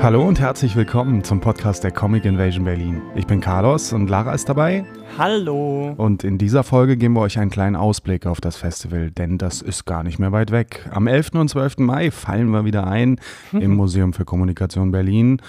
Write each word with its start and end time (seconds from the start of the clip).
Hallo 0.00 0.26
und 0.26 0.40
herzlich 0.40 0.74
willkommen 0.74 1.22
zum 1.22 1.40
Podcast 1.40 1.84
der 1.84 1.92
Comic 1.92 2.24
Invasion 2.24 2.64
Berlin. 2.64 3.00
Ich 3.14 3.28
bin 3.28 3.40
Carlos 3.40 3.92
und 3.92 4.10
Lara 4.10 4.34
ist 4.34 4.48
dabei. 4.48 4.84
Hallo. 5.16 5.94
Und 5.96 6.24
in 6.24 6.36
dieser 6.38 6.64
Folge 6.64 6.96
geben 6.96 7.14
wir 7.14 7.20
euch 7.20 7.38
einen 7.38 7.50
kleinen 7.50 7.76
Ausblick 7.76 8.26
auf 8.26 8.40
das 8.40 8.56
Festival, 8.56 9.12
denn 9.12 9.38
das 9.38 9.62
ist 9.62 9.84
gar 9.84 10.02
nicht 10.02 10.18
mehr 10.18 10.32
weit 10.32 10.50
weg. 10.50 10.88
Am 10.90 11.06
11. 11.06 11.34
und 11.34 11.48
12. 11.48 11.78
Mai 11.78 12.10
fallen 12.10 12.50
wir 12.50 12.64
wieder 12.64 12.88
ein 12.88 13.20
im 13.52 13.76
Museum 13.76 14.12
für 14.12 14.24
Kommunikation 14.24 14.90
Berlin. 14.90 15.40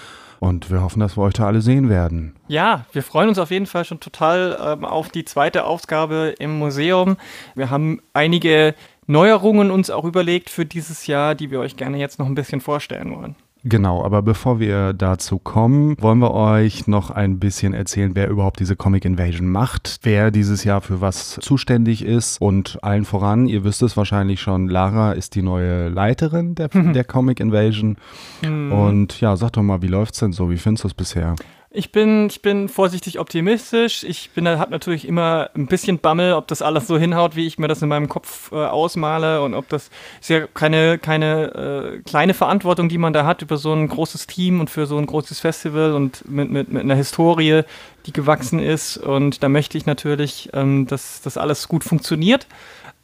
Und 0.44 0.70
wir 0.70 0.82
hoffen, 0.82 1.00
dass 1.00 1.16
wir 1.16 1.22
euch 1.22 1.32
da 1.32 1.46
alle 1.46 1.62
sehen 1.62 1.88
werden. 1.88 2.36
Ja, 2.48 2.84
wir 2.92 3.02
freuen 3.02 3.30
uns 3.30 3.38
auf 3.38 3.50
jeden 3.50 3.64
Fall 3.64 3.86
schon 3.86 3.98
total 3.98 4.58
ähm, 4.62 4.84
auf 4.84 5.08
die 5.08 5.24
zweite 5.24 5.64
Ausgabe 5.64 6.34
im 6.38 6.58
Museum. 6.58 7.16
Wir 7.54 7.70
haben 7.70 8.02
einige 8.12 8.74
Neuerungen 9.06 9.70
uns 9.70 9.88
auch 9.88 10.04
überlegt 10.04 10.50
für 10.50 10.66
dieses 10.66 11.06
Jahr, 11.06 11.34
die 11.34 11.50
wir 11.50 11.60
euch 11.60 11.78
gerne 11.78 11.96
jetzt 11.96 12.18
noch 12.18 12.26
ein 12.26 12.34
bisschen 12.34 12.60
vorstellen 12.60 13.16
wollen. 13.16 13.36
Genau, 13.66 14.04
aber 14.04 14.20
bevor 14.20 14.60
wir 14.60 14.92
dazu 14.92 15.38
kommen, 15.38 15.96
wollen 15.98 16.18
wir 16.18 16.32
euch 16.32 16.86
noch 16.86 17.10
ein 17.10 17.38
bisschen 17.38 17.72
erzählen, 17.72 18.14
wer 18.14 18.28
überhaupt 18.28 18.60
diese 18.60 18.76
Comic 18.76 19.06
Invasion 19.06 19.48
macht, 19.48 20.00
wer 20.02 20.30
dieses 20.30 20.64
Jahr 20.64 20.82
für 20.82 21.00
was 21.00 21.38
zuständig 21.40 22.04
ist 22.04 22.40
und 22.42 22.78
allen 22.82 23.06
voran, 23.06 23.46
ihr 23.46 23.64
wisst 23.64 23.82
es 23.82 23.96
wahrscheinlich 23.96 24.42
schon, 24.42 24.68
Lara 24.68 25.12
ist 25.12 25.34
die 25.34 25.40
neue 25.40 25.88
Leiterin 25.88 26.54
der, 26.54 26.68
der 26.92 27.04
Comic 27.04 27.40
Invasion. 27.40 27.96
Mhm. 28.42 28.70
Und 28.70 29.20
ja, 29.22 29.34
sag 29.36 29.52
doch 29.52 29.62
mal, 29.62 29.80
wie 29.80 29.88
läuft's 29.88 30.18
denn 30.18 30.32
so? 30.32 30.50
Wie 30.50 30.58
findest 30.58 30.84
du 30.84 30.88
es 30.88 30.94
bisher? 30.94 31.34
Ich 31.76 31.90
bin, 31.90 32.28
ich 32.28 32.40
bin 32.40 32.68
vorsichtig 32.68 33.18
optimistisch. 33.18 34.04
Ich 34.04 34.30
habe 34.36 34.70
natürlich 34.70 35.08
immer 35.08 35.50
ein 35.56 35.66
bisschen 35.66 35.98
Bammel, 35.98 36.34
ob 36.34 36.46
das 36.46 36.62
alles 36.62 36.86
so 36.86 36.96
hinhaut, 36.96 37.34
wie 37.34 37.48
ich 37.48 37.58
mir 37.58 37.66
das 37.66 37.82
in 37.82 37.88
meinem 37.88 38.08
Kopf 38.08 38.52
äh, 38.52 38.54
ausmale 38.54 39.42
und 39.42 39.54
ob 39.54 39.68
das 39.68 39.90
ist 40.20 40.30
ja 40.30 40.46
keine, 40.46 40.98
keine 40.98 41.98
äh, 41.98 42.02
kleine 42.02 42.32
Verantwortung, 42.32 42.88
die 42.88 42.96
man 42.96 43.12
da 43.12 43.26
hat 43.26 43.42
über 43.42 43.56
so 43.56 43.72
ein 43.72 43.88
großes 43.88 44.28
Team 44.28 44.60
und 44.60 44.70
für 44.70 44.86
so 44.86 44.96
ein 44.98 45.06
großes 45.06 45.40
Festival 45.40 45.94
und 45.94 46.30
mit, 46.30 46.48
mit, 46.48 46.72
mit 46.72 46.84
einer 46.84 46.94
Historie, 46.94 47.62
die 48.06 48.12
gewachsen 48.12 48.60
ist. 48.60 48.96
Und 48.96 49.42
da 49.42 49.48
möchte 49.48 49.76
ich 49.76 49.84
natürlich, 49.84 50.50
ähm, 50.52 50.86
dass 50.86 51.22
das 51.22 51.36
alles 51.36 51.66
gut 51.66 51.82
funktioniert. 51.82 52.46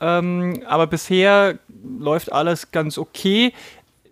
Ähm, 0.00 0.62
aber 0.66 0.86
bisher 0.86 1.58
läuft 1.98 2.30
alles 2.30 2.70
ganz 2.70 2.98
okay 2.98 3.52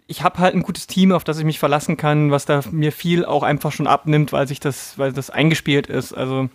ich 0.09 0.23
habe 0.23 0.39
halt 0.39 0.55
ein 0.55 0.63
gutes 0.63 0.87
Team, 0.87 1.13
auf 1.13 1.23
das 1.23 1.39
ich 1.39 1.45
mich 1.45 1.59
verlassen 1.59 1.99
kann, 1.99 2.31
was 2.31 2.47
da 2.47 2.63
mir 2.73 2.93
viel 2.93 3.25
auch 3.25 3.43
einfach 3.43 3.73
schon 3.73 3.87
abnimmt, 3.87 4.33
weil 4.33 4.49
sich 4.49 4.59
das, 4.59 4.99
weil 4.99 5.13
das 5.13 5.29
eingespielt 5.29 5.87
ist. 5.87 6.15
Also 6.15 6.49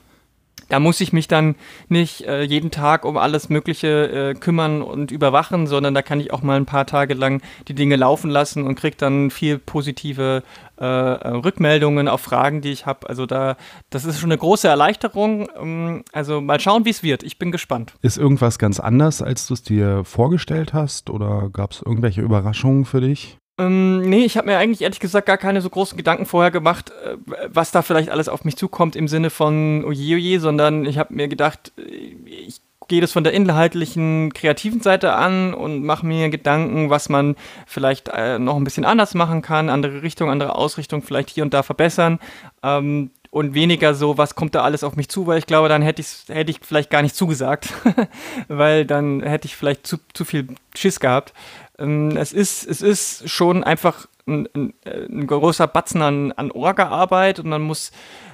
da 0.70 0.80
muss 0.80 1.02
ich 1.02 1.14
mich 1.14 1.28
dann 1.28 1.56
nicht 1.88 2.22
äh, 2.26 2.42
jeden 2.42 2.72
Tag 2.72 3.06
um 3.06 3.16
alles 3.16 3.50
Mögliche 3.50 4.32
äh, 4.32 4.34
kümmern 4.34 4.82
und 4.82 5.12
überwachen, 5.12 5.68
sondern 5.68 5.94
da 5.94 6.02
kann 6.02 6.20
ich 6.20 6.34
auch 6.34 6.42
mal 6.42 6.58
ein 6.58 6.66
paar 6.66 6.88
Tage 6.88 7.14
lang 7.14 7.42
die 7.68 7.76
Dinge 7.76 7.96
laufen 7.96 8.32
lassen 8.32 8.64
und 8.64 8.74
kriege 8.74 8.98
dann 8.98 9.30
viel 9.30 9.60
positive 9.60 10.42
äh, 10.78 10.86
Rückmeldungen 10.86 12.08
auf 12.08 12.22
Fragen, 12.22 12.62
die 12.62 12.72
ich 12.72 12.88
habe. 12.88 13.08
Also 13.08 13.28
da, 13.28 13.56
das 13.92 14.06
ist 14.06 14.20
schon 14.20 14.32
eine 14.32 14.40
große 14.40 14.68
Erleichterung. 14.68 15.48
Ähm, 15.60 16.04
also 16.12 16.42
mal 16.42 16.60
schauen, 16.60 16.86
wie 16.86 16.92
es 16.92 17.04
wird. 17.04 17.22
Ich 17.22 17.38
bin 17.38 17.52
gespannt. 17.52 17.94
Ist 18.02 18.18
irgendwas 18.18 18.58
ganz 18.58 18.80
anders, 18.80 19.22
als 19.22 19.46
du 19.46 19.54
es 19.54 19.62
dir 19.62 20.04
vorgestellt 20.06 20.74
hast? 20.74 21.12
Oder 21.12 21.50
gab 21.52 21.74
es 21.74 21.84
irgendwelche 21.86 22.22
Überraschungen 22.22 22.86
für 22.86 23.02
dich? 23.02 23.38
Ähm, 23.60 24.02
nee, 24.02 24.26
ich 24.26 24.36
habe 24.38 24.48
mir 24.48 24.58
eigentlich 24.58 24.82
ehrlich 24.82 25.00
gesagt 25.00 25.28
gar 25.28 25.38
keine 25.38 25.62
so 25.62 25.70
großen 25.70 25.96
Gedanken 25.96 26.26
vorher 26.26 26.50
gemacht, 26.50 26.92
äh, 27.06 27.18
was 27.48 27.72
da 27.72 27.84
vielleicht 27.84 28.10
alles 28.10 28.28
auf 28.28 28.46
mich 28.46 28.58
zukommt 28.58 28.96
im 28.96 29.08
Sinne 29.08 29.30
von 29.30 29.86
oje 29.86 30.16
oje, 30.16 30.40
sondern 30.40 30.86
ich 30.86 30.98
habe 30.98 31.14
mir 31.14 31.28
gedacht, 31.28 31.72
äh, 31.78 31.82
ich 32.26 32.62
gehe 32.88 33.02
das 33.02 33.12
von 33.12 33.24
der 33.24 33.34
inhaltlichen, 33.34 34.34
kreativen 34.34 34.82
Seite 34.82 35.14
an 35.14 35.54
und 35.54 35.84
mache 35.84 36.06
mir 36.06 36.30
Gedanken, 36.30 36.90
was 36.90 37.10
man 37.10 37.36
vielleicht 37.66 38.10
äh, 38.10 38.40
noch 38.40 38.58
ein 38.58 38.64
bisschen 38.64 38.86
anders 38.86 39.14
machen 39.14 39.42
kann, 39.42 39.70
andere 39.70 40.02
Richtung, 40.02 40.30
andere 40.30 40.56
Ausrichtung, 40.56 41.02
vielleicht 41.02 41.30
hier 41.30 41.44
und 41.44 41.54
da 41.54 41.64
verbessern. 41.64 42.20
Ähm, 42.64 43.12
und 43.30 43.56
weniger 43.56 43.96
so, 43.96 44.20
was 44.20 44.36
kommt 44.36 44.54
da 44.54 44.62
alles 44.62 44.84
auf 44.84 44.96
mich 44.96 45.10
zu, 45.10 45.26
weil 45.26 45.40
ich 45.40 45.48
glaube, 45.48 45.68
dann 45.68 45.82
hätte, 45.82 46.04
hätte 46.28 46.52
ich 46.52 46.60
vielleicht 46.62 46.92
gar 46.92 47.02
nicht 47.02 47.16
zugesagt, 47.16 47.74
weil 48.48 48.86
dann 48.86 49.24
hätte 49.24 49.48
ich 49.48 49.56
vielleicht 49.56 49.88
zu, 49.88 49.98
zu 50.14 50.24
viel 50.24 50.50
Schiss 50.76 51.00
gehabt. 51.00 51.34
Ähm, 51.84 52.16
es, 52.18 52.34
ist, 52.34 52.66
es 52.66 52.82
ist 52.82 53.30
schon 53.30 53.64
einfach 53.64 54.08
ein, 54.26 54.48
ein, 54.56 54.74
ein 54.86 55.28
großer 55.28 55.68
Batzen 55.68 56.02
an, 56.02 56.32
an 56.32 56.52
Orga-Arbeit 56.52 57.40
und 57.40 57.50
man 57.50 57.62
muss 57.62 57.92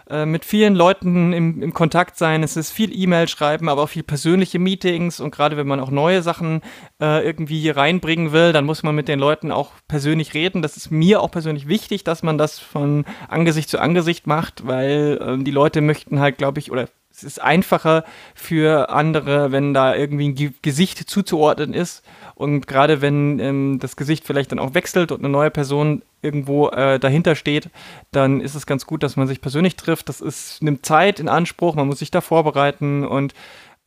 äh, 0.09 0.25
mit 0.25 0.45
vielen 0.45 0.75
Leuten 0.75 1.33
im, 1.33 1.61
im 1.61 1.73
Kontakt 1.73 2.17
sein. 2.17 2.43
Es 2.43 2.57
ist 2.57 2.71
viel 2.71 2.95
E-Mail 2.95 3.27
schreiben, 3.27 3.69
aber 3.69 3.83
auch 3.83 3.89
viel 3.89 4.03
persönliche 4.03 4.59
Meetings 4.59 5.19
und 5.19 5.31
gerade 5.31 5.57
wenn 5.57 5.67
man 5.67 5.79
auch 5.79 5.91
neue 5.91 6.21
Sachen 6.21 6.61
äh, 7.01 7.25
irgendwie 7.25 7.59
hier 7.59 7.75
reinbringen 7.75 8.31
will, 8.31 8.53
dann 8.53 8.65
muss 8.65 8.83
man 8.83 8.95
mit 8.95 9.07
den 9.07 9.19
Leuten 9.19 9.51
auch 9.51 9.71
persönlich 9.87 10.33
reden. 10.33 10.61
Das 10.61 10.77
ist 10.77 10.91
mir 10.91 11.21
auch 11.21 11.31
persönlich 11.31 11.67
wichtig, 11.67 12.03
dass 12.03 12.23
man 12.23 12.37
das 12.37 12.59
von 12.59 13.05
Angesicht 13.27 13.69
zu 13.69 13.79
Angesicht 13.79 14.27
macht, 14.27 14.67
weil 14.67 15.19
äh, 15.21 15.43
die 15.43 15.51
Leute 15.51 15.81
möchten 15.81 16.19
halt, 16.19 16.37
glaube 16.37 16.59
ich, 16.59 16.71
oder 16.71 16.87
es 17.19 17.23
ist 17.23 17.41
einfacher 17.41 18.03
für 18.35 18.89
andere, 18.89 19.51
wenn 19.51 19.73
da 19.73 19.95
irgendwie 19.95 20.29
ein 20.29 20.55
Gesicht 20.61 20.97
zuzuordnen 21.09 21.73
ist. 21.73 22.03
Und 22.35 22.67
gerade 22.67 23.01
wenn 23.01 23.39
ähm, 23.39 23.79
das 23.79 23.95
Gesicht 23.95 24.25
vielleicht 24.25 24.51
dann 24.51 24.59
auch 24.59 24.73
wechselt 24.73 25.11
und 25.11 25.19
eine 25.19 25.29
neue 25.29 25.51
Person 25.51 26.01
irgendwo 26.21 26.69
äh, 26.69 26.99
dahinter 26.99 27.35
steht, 27.35 27.69
dann 28.11 28.41
ist 28.41 28.55
es 28.55 28.65
ganz 28.65 28.85
gut, 28.85 29.03
dass 29.03 29.15
man 29.15 29.27
sich 29.27 29.41
persönlich 29.41 29.75
trifft. 29.75 30.09
Das 30.09 30.21
ist, 30.21 30.61
nimmt 30.63 30.85
Zeit 30.85 31.19
in 31.19 31.29
Anspruch, 31.29 31.75
man 31.75 31.87
muss 31.87 31.99
sich 31.99 32.11
da 32.11 32.21
vorbereiten 32.21 33.05
und 33.05 33.33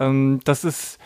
ähm, 0.00 0.40
das 0.44 0.64
ist 0.64 0.98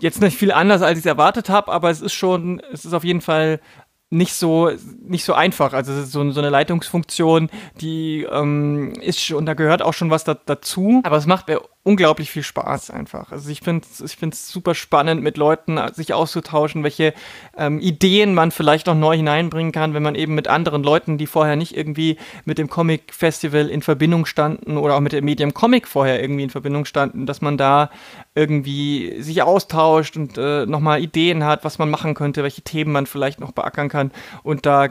jetzt 0.00 0.20
nicht 0.20 0.36
viel 0.36 0.52
anders, 0.52 0.82
als 0.82 0.98
ich 0.98 1.04
es 1.04 1.06
erwartet 1.06 1.48
habe, 1.48 1.70
aber 1.70 1.90
es 1.90 2.00
ist 2.00 2.14
schon, 2.14 2.60
es 2.72 2.84
ist 2.84 2.94
auf 2.94 3.04
jeden 3.04 3.20
Fall 3.20 3.60
nicht 4.10 4.34
so 4.34 4.70
nicht 5.02 5.24
so 5.24 5.34
einfach. 5.34 5.72
Also 5.72 6.04
so, 6.04 6.30
so 6.30 6.40
eine 6.40 6.50
Leitungsfunktion, 6.50 7.50
die 7.80 8.26
ähm, 8.30 8.94
ist 9.00 9.20
schon, 9.20 9.46
da 9.46 9.54
gehört 9.54 9.82
auch 9.82 9.94
schon 9.94 10.10
was 10.10 10.24
da, 10.24 10.34
dazu. 10.34 11.00
Aber 11.04 11.16
es 11.16 11.26
macht 11.26 11.46
unglaublich 11.84 12.30
viel 12.30 12.42
Spaß 12.42 12.90
einfach. 12.90 13.32
Also 13.32 13.48
ich 13.50 13.60
finde 13.60 13.86
es 13.90 14.00
ich 14.00 14.34
super 14.34 14.74
spannend, 14.74 15.22
mit 15.22 15.36
Leuten 15.38 15.78
äh, 15.78 15.92
sich 15.94 16.12
auszutauschen, 16.12 16.82
welche 16.84 17.14
ähm, 17.56 17.80
Ideen 17.80 18.34
man 18.34 18.50
vielleicht 18.50 18.86
noch 18.86 18.94
neu 18.94 19.16
hineinbringen 19.16 19.72
kann, 19.72 19.94
wenn 19.94 20.02
man 20.02 20.14
eben 20.14 20.34
mit 20.34 20.48
anderen 20.48 20.82
Leuten, 20.82 21.16
die 21.16 21.26
vorher 21.26 21.56
nicht 21.56 21.76
irgendwie 21.76 22.18
mit 22.44 22.58
dem 22.58 22.68
Comic 22.68 23.14
Festival 23.14 23.68
in 23.68 23.80
Verbindung 23.80 24.26
standen 24.26 24.76
oder 24.76 24.96
auch 24.96 25.00
mit 25.00 25.12
dem 25.12 25.24
Medium 25.24 25.54
Comic 25.54 25.88
vorher 25.88 26.20
irgendwie 26.20 26.42
in 26.42 26.50
Verbindung 26.50 26.84
standen, 26.84 27.24
dass 27.24 27.40
man 27.40 27.56
da 27.56 27.90
irgendwie 28.34 29.22
sich 29.22 29.42
austauscht 29.42 30.16
und 30.16 30.36
äh, 30.36 30.66
nochmal 30.66 31.00
Ideen 31.00 31.44
hat, 31.44 31.64
was 31.64 31.78
man 31.78 31.88
machen 31.88 32.14
könnte, 32.14 32.42
welche 32.42 32.62
Themen 32.62 32.92
man 32.92 33.06
vielleicht 33.06 33.40
noch 33.40 33.52
beackern 33.52 33.88
kann. 33.88 34.10
Und 34.42 34.66
da 34.66 34.88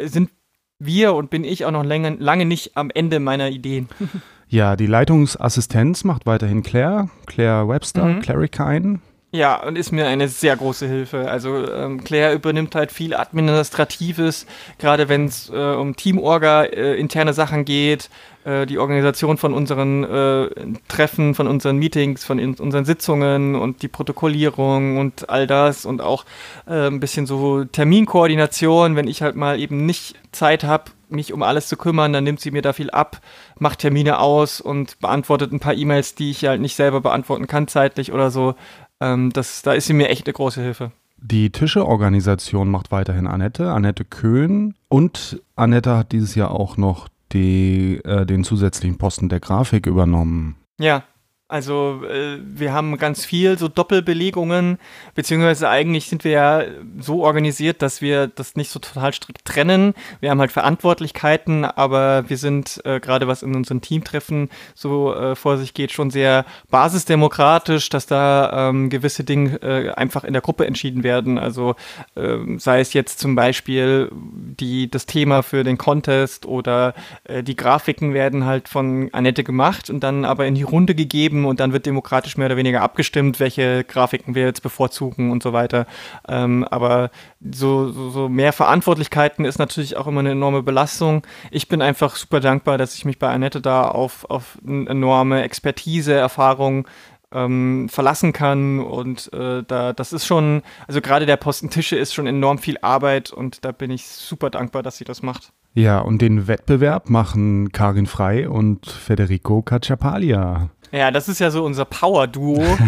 sind 0.00 0.30
wir 0.78 1.14
und 1.14 1.28
bin 1.28 1.44
ich 1.44 1.64
auch 1.64 1.72
noch 1.72 1.84
lange, 1.84 2.16
lange 2.18 2.44
nicht 2.44 2.76
am 2.76 2.90
Ende 2.90 3.20
meiner 3.20 3.50
Ideen. 3.50 3.88
Ja, 4.48 4.76
die 4.76 4.86
Leitungsassistenz 4.86 6.04
macht 6.04 6.24
weiterhin 6.24 6.62
Claire, 6.62 7.10
Claire 7.26 7.68
Webster, 7.68 8.04
mhm. 8.04 8.20
Clary 8.22 8.48
Kine. 8.48 9.00
Ja, 9.30 9.62
und 9.62 9.76
ist 9.76 9.92
mir 9.92 10.06
eine 10.06 10.26
sehr 10.28 10.56
große 10.56 10.88
Hilfe. 10.88 11.30
Also 11.30 11.70
ähm, 11.70 12.02
Claire 12.02 12.32
übernimmt 12.32 12.74
halt 12.74 12.90
viel 12.90 13.14
Administratives, 13.14 14.46
gerade 14.78 15.10
wenn 15.10 15.26
es 15.26 15.50
äh, 15.50 15.74
um 15.74 15.96
Teamorga, 15.96 16.64
äh, 16.64 16.94
interne 16.94 17.34
Sachen 17.34 17.66
geht, 17.66 18.08
äh, 18.48 18.66
die 18.66 18.78
Organisation 18.78 19.36
von 19.36 19.52
unseren 19.52 20.04
äh, 20.04 20.48
Treffen, 20.88 21.34
von 21.34 21.46
unseren 21.46 21.76
Meetings, 21.76 22.24
von 22.24 22.38
unseren 22.40 22.84
Sitzungen 22.86 23.54
und 23.54 23.82
die 23.82 23.88
Protokollierung 23.88 24.96
und 24.96 25.28
all 25.28 25.46
das 25.46 25.84
und 25.84 26.00
auch 26.00 26.24
äh, 26.66 26.86
ein 26.86 26.98
bisschen 26.98 27.26
so 27.26 27.64
Terminkoordination, 27.64 28.96
wenn 28.96 29.06
ich 29.06 29.20
halt 29.20 29.36
mal 29.36 29.60
eben 29.60 29.84
nicht 29.84 30.16
Zeit 30.32 30.64
habe, 30.64 30.84
mich 31.10 31.34
um 31.34 31.42
alles 31.42 31.68
zu 31.68 31.76
kümmern, 31.76 32.12
dann 32.14 32.24
nimmt 32.24 32.40
sie 32.40 32.50
mir 32.50 32.62
da 32.62 32.72
viel 32.72 32.90
ab, 32.90 33.20
macht 33.58 33.80
Termine 33.80 34.18
aus 34.18 34.62
und 34.62 34.98
beantwortet 35.00 35.52
ein 35.52 35.60
paar 35.60 35.74
E-Mails, 35.74 36.14
die 36.14 36.30
ich 36.30 36.44
halt 36.46 36.62
nicht 36.62 36.76
selber 36.76 37.02
beantworten 37.02 37.46
kann 37.46 37.68
zeitlich 37.68 38.12
oder 38.12 38.30
so. 38.30 38.54
Ähm, 39.00 39.30
das, 39.32 39.60
da 39.60 39.74
ist 39.74 39.86
sie 39.86 39.92
mir 39.92 40.08
echt 40.08 40.26
eine 40.26 40.32
große 40.32 40.62
Hilfe. 40.62 40.92
Die 41.18 41.50
Tischeorganisation 41.50 42.70
macht 42.70 42.92
weiterhin 42.92 43.26
Annette, 43.26 43.72
Annette 43.72 44.04
Köhn 44.04 44.74
und 44.88 45.42
Annette 45.56 45.96
hat 45.96 46.12
dieses 46.12 46.34
Jahr 46.34 46.52
auch 46.52 46.76
noch 46.76 47.08
die, 47.32 48.00
äh, 48.04 48.26
den 48.26 48.44
zusätzlichen 48.44 48.98
Posten 48.98 49.28
der 49.28 49.40
Grafik 49.40 49.86
übernommen. 49.86 50.56
Ja, 50.78 51.04
Also 51.50 52.02
äh, 52.04 52.38
wir 52.42 52.74
haben 52.74 52.98
ganz 52.98 53.24
viel 53.24 53.58
so 53.58 53.68
Doppelbelegungen, 53.68 54.78
beziehungsweise 55.14 55.70
eigentlich 55.70 56.06
sind 56.10 56.22
wir 56.22 56.30
ja 56.30 56.62
so 57.00 57.24
organisiert, 57.24 57.80
dass 57.80 58.02
wir 58.02 58.26
das 58.26 58.54
nicht 58.54 58.70
so 58.70 58.78
total 58.78 59.14
strikt 59.14 59.46
trennen. 59.46 59.94
Wir 60.20 60.30
haben 60.30 60.40
halt 60.40 60.52
Verantwortlichkeiten, 60.52 61.64
aber 61.64 62.28
wir 62.28 62.36
sind 62.36 62.82
äh, 62.84 63.00
gerade 63.00 63.28
was 63.28 63.42
in 63.42 63.56
unseren 63.56 63.80
Teamtreffen 63.80 64.50
so 64.74 65.14
äh, 65.14 65.34
vor 65.36 65.56
sich 65.56 65.72
geht, 65.72 65.90
schon 65.90 66.10
sehr 66.10 66.44
basisdemokratisch, 66.68 67.88
dass 67.88 68.04
da 68.04 68.68
ähm, 68.68 68.90
gewisse 68.90 69.24
Dinge 69.24 69.56
äh, 69.62 69.90
einfach 69.92 70.24
in 70.24 70.34
der 70.34 70.42
Gruppe 70.42 70.66
entschieden 70.66 71.02
werden. 71.02 71.38
Also 71.38 71.76
ähm, 72.14 72.58
sei 72.58 72.80
es 72.80 72.92
jetzt 72.92 73.20
zum 73.20 73.36
Beispiel 73.36 74.10
die, 74.12 74.90
das 74.90 75.06
Thema 75.06 75.42
für 75.42 75.64
den 75.64 75.78
Contest 75.78 76.44
oder 76.44 76.92
äh, 77.24 77.42
die 77.42 77.56
Grafiken 77.56 78.12
werden 78.12 78.44
halt 78.44 78.68
von 78.68 79.08
Annette 79.12 79.44
gemacht 79.44 79.88
und 79.88 80.00
dann 80.00 80.26
aber 80.26 80.44
in 80.44 80.54
die 80.54 80.62
Runde 80.62 80.94
gegeben 80.94 81.37
geben 81.38 81.46
und 81.46 81.60
dann 81.60 81.72
wird 81.72 81.86
demokratisch 81.86 82.36
mehr 82.36 82.46
oder 82.46 82.56
weniger 82.56 82.82
abgestimmt, 82.82 83.40
welche 83.40 83.84
Grafiken 83.84 84.34
wir 84.34 84.44
jetzt 84.44 84.62
bevorzugen 84.62 85.30
und 85.30 85.42
so 85.42 85.52
weiter. 85.52 85.86
Ähm, 86.28 86.64
aber 86.64 87.10
so, 87.40 87.90
so, 87.90 88.10
so, 88.10 88.28
mehr 88.28 88.52
Verantwortlichkeiten 88.52 89.44
ist 89.44 89.58
natürlich 89.58 89.96
auch 89.96 90.06
immer 90.06 90.20
eine 90.20 90.32
enorme 90.32 90.62
Belastung. 90.62 91.26
Ich 91.50 91.68
bin 91.68 91.82
einfach 91.82 92.16
super 92.16 92.40
dankbar, 92.40 92.78
dass 92.78 92.94
ich 92.94 93.04
mich 93.04 93.18
bei 93.18 93.28
Annette 93.28 93.60
da 93.60 93.82
auf, 93.82 94.28
auf 94.30 94.58
enorme 94.66 95.42
Expertise, 95.42 96.14
Erfahrung 96.14 96.86
ähm, 97.30 97.88
verlassen 97.90 98.32
kann 98.32 98.80
und 98.80 99.30
äh, 99.34 99.62
da 99.62 99.92
das 99.92 100.14
ist 100.14 100.26
schon, 100.26 100.62
also 100.86 101.02
gerade 101.02 101.26
der 101.26 101.36
Posten 101.36 101.68
Tische 101.68 101.96
ist 101.96 102.14
schon 102.14 102.26
enorm 102.26 102.56
viel 102.56 102.78
Arbeit 102.80 103.30
und 103.30 103.66
da 103.66 103.72
bin 103.72 103.90
ich 103.90 104.06
super 104.06 104.48
dankbar, 104.48 104.82
dass 104.82 104.96
sie 104.96 105.04
das 105.04 105.22
macht. 105.22 105.52
Ja, 105.74 106.00
und 106.00 106.22
den 106.22 106.48
Wettbewerb 106.48 107.10
machen 107.10 107.70
Karin 107.70 108.06
Frei 108.06 108.48
und 108.48 108.86
Federico 108.86 109.62
Cacciapalia. 109.62 110.70
Ja, 110.92 111.10
das 111.10 111.28
ist 111.28 111.38
ja 111.38 111.50
so 111.50 111.64
unser 111.64 111.84
Power-Duo. 111.84 112.64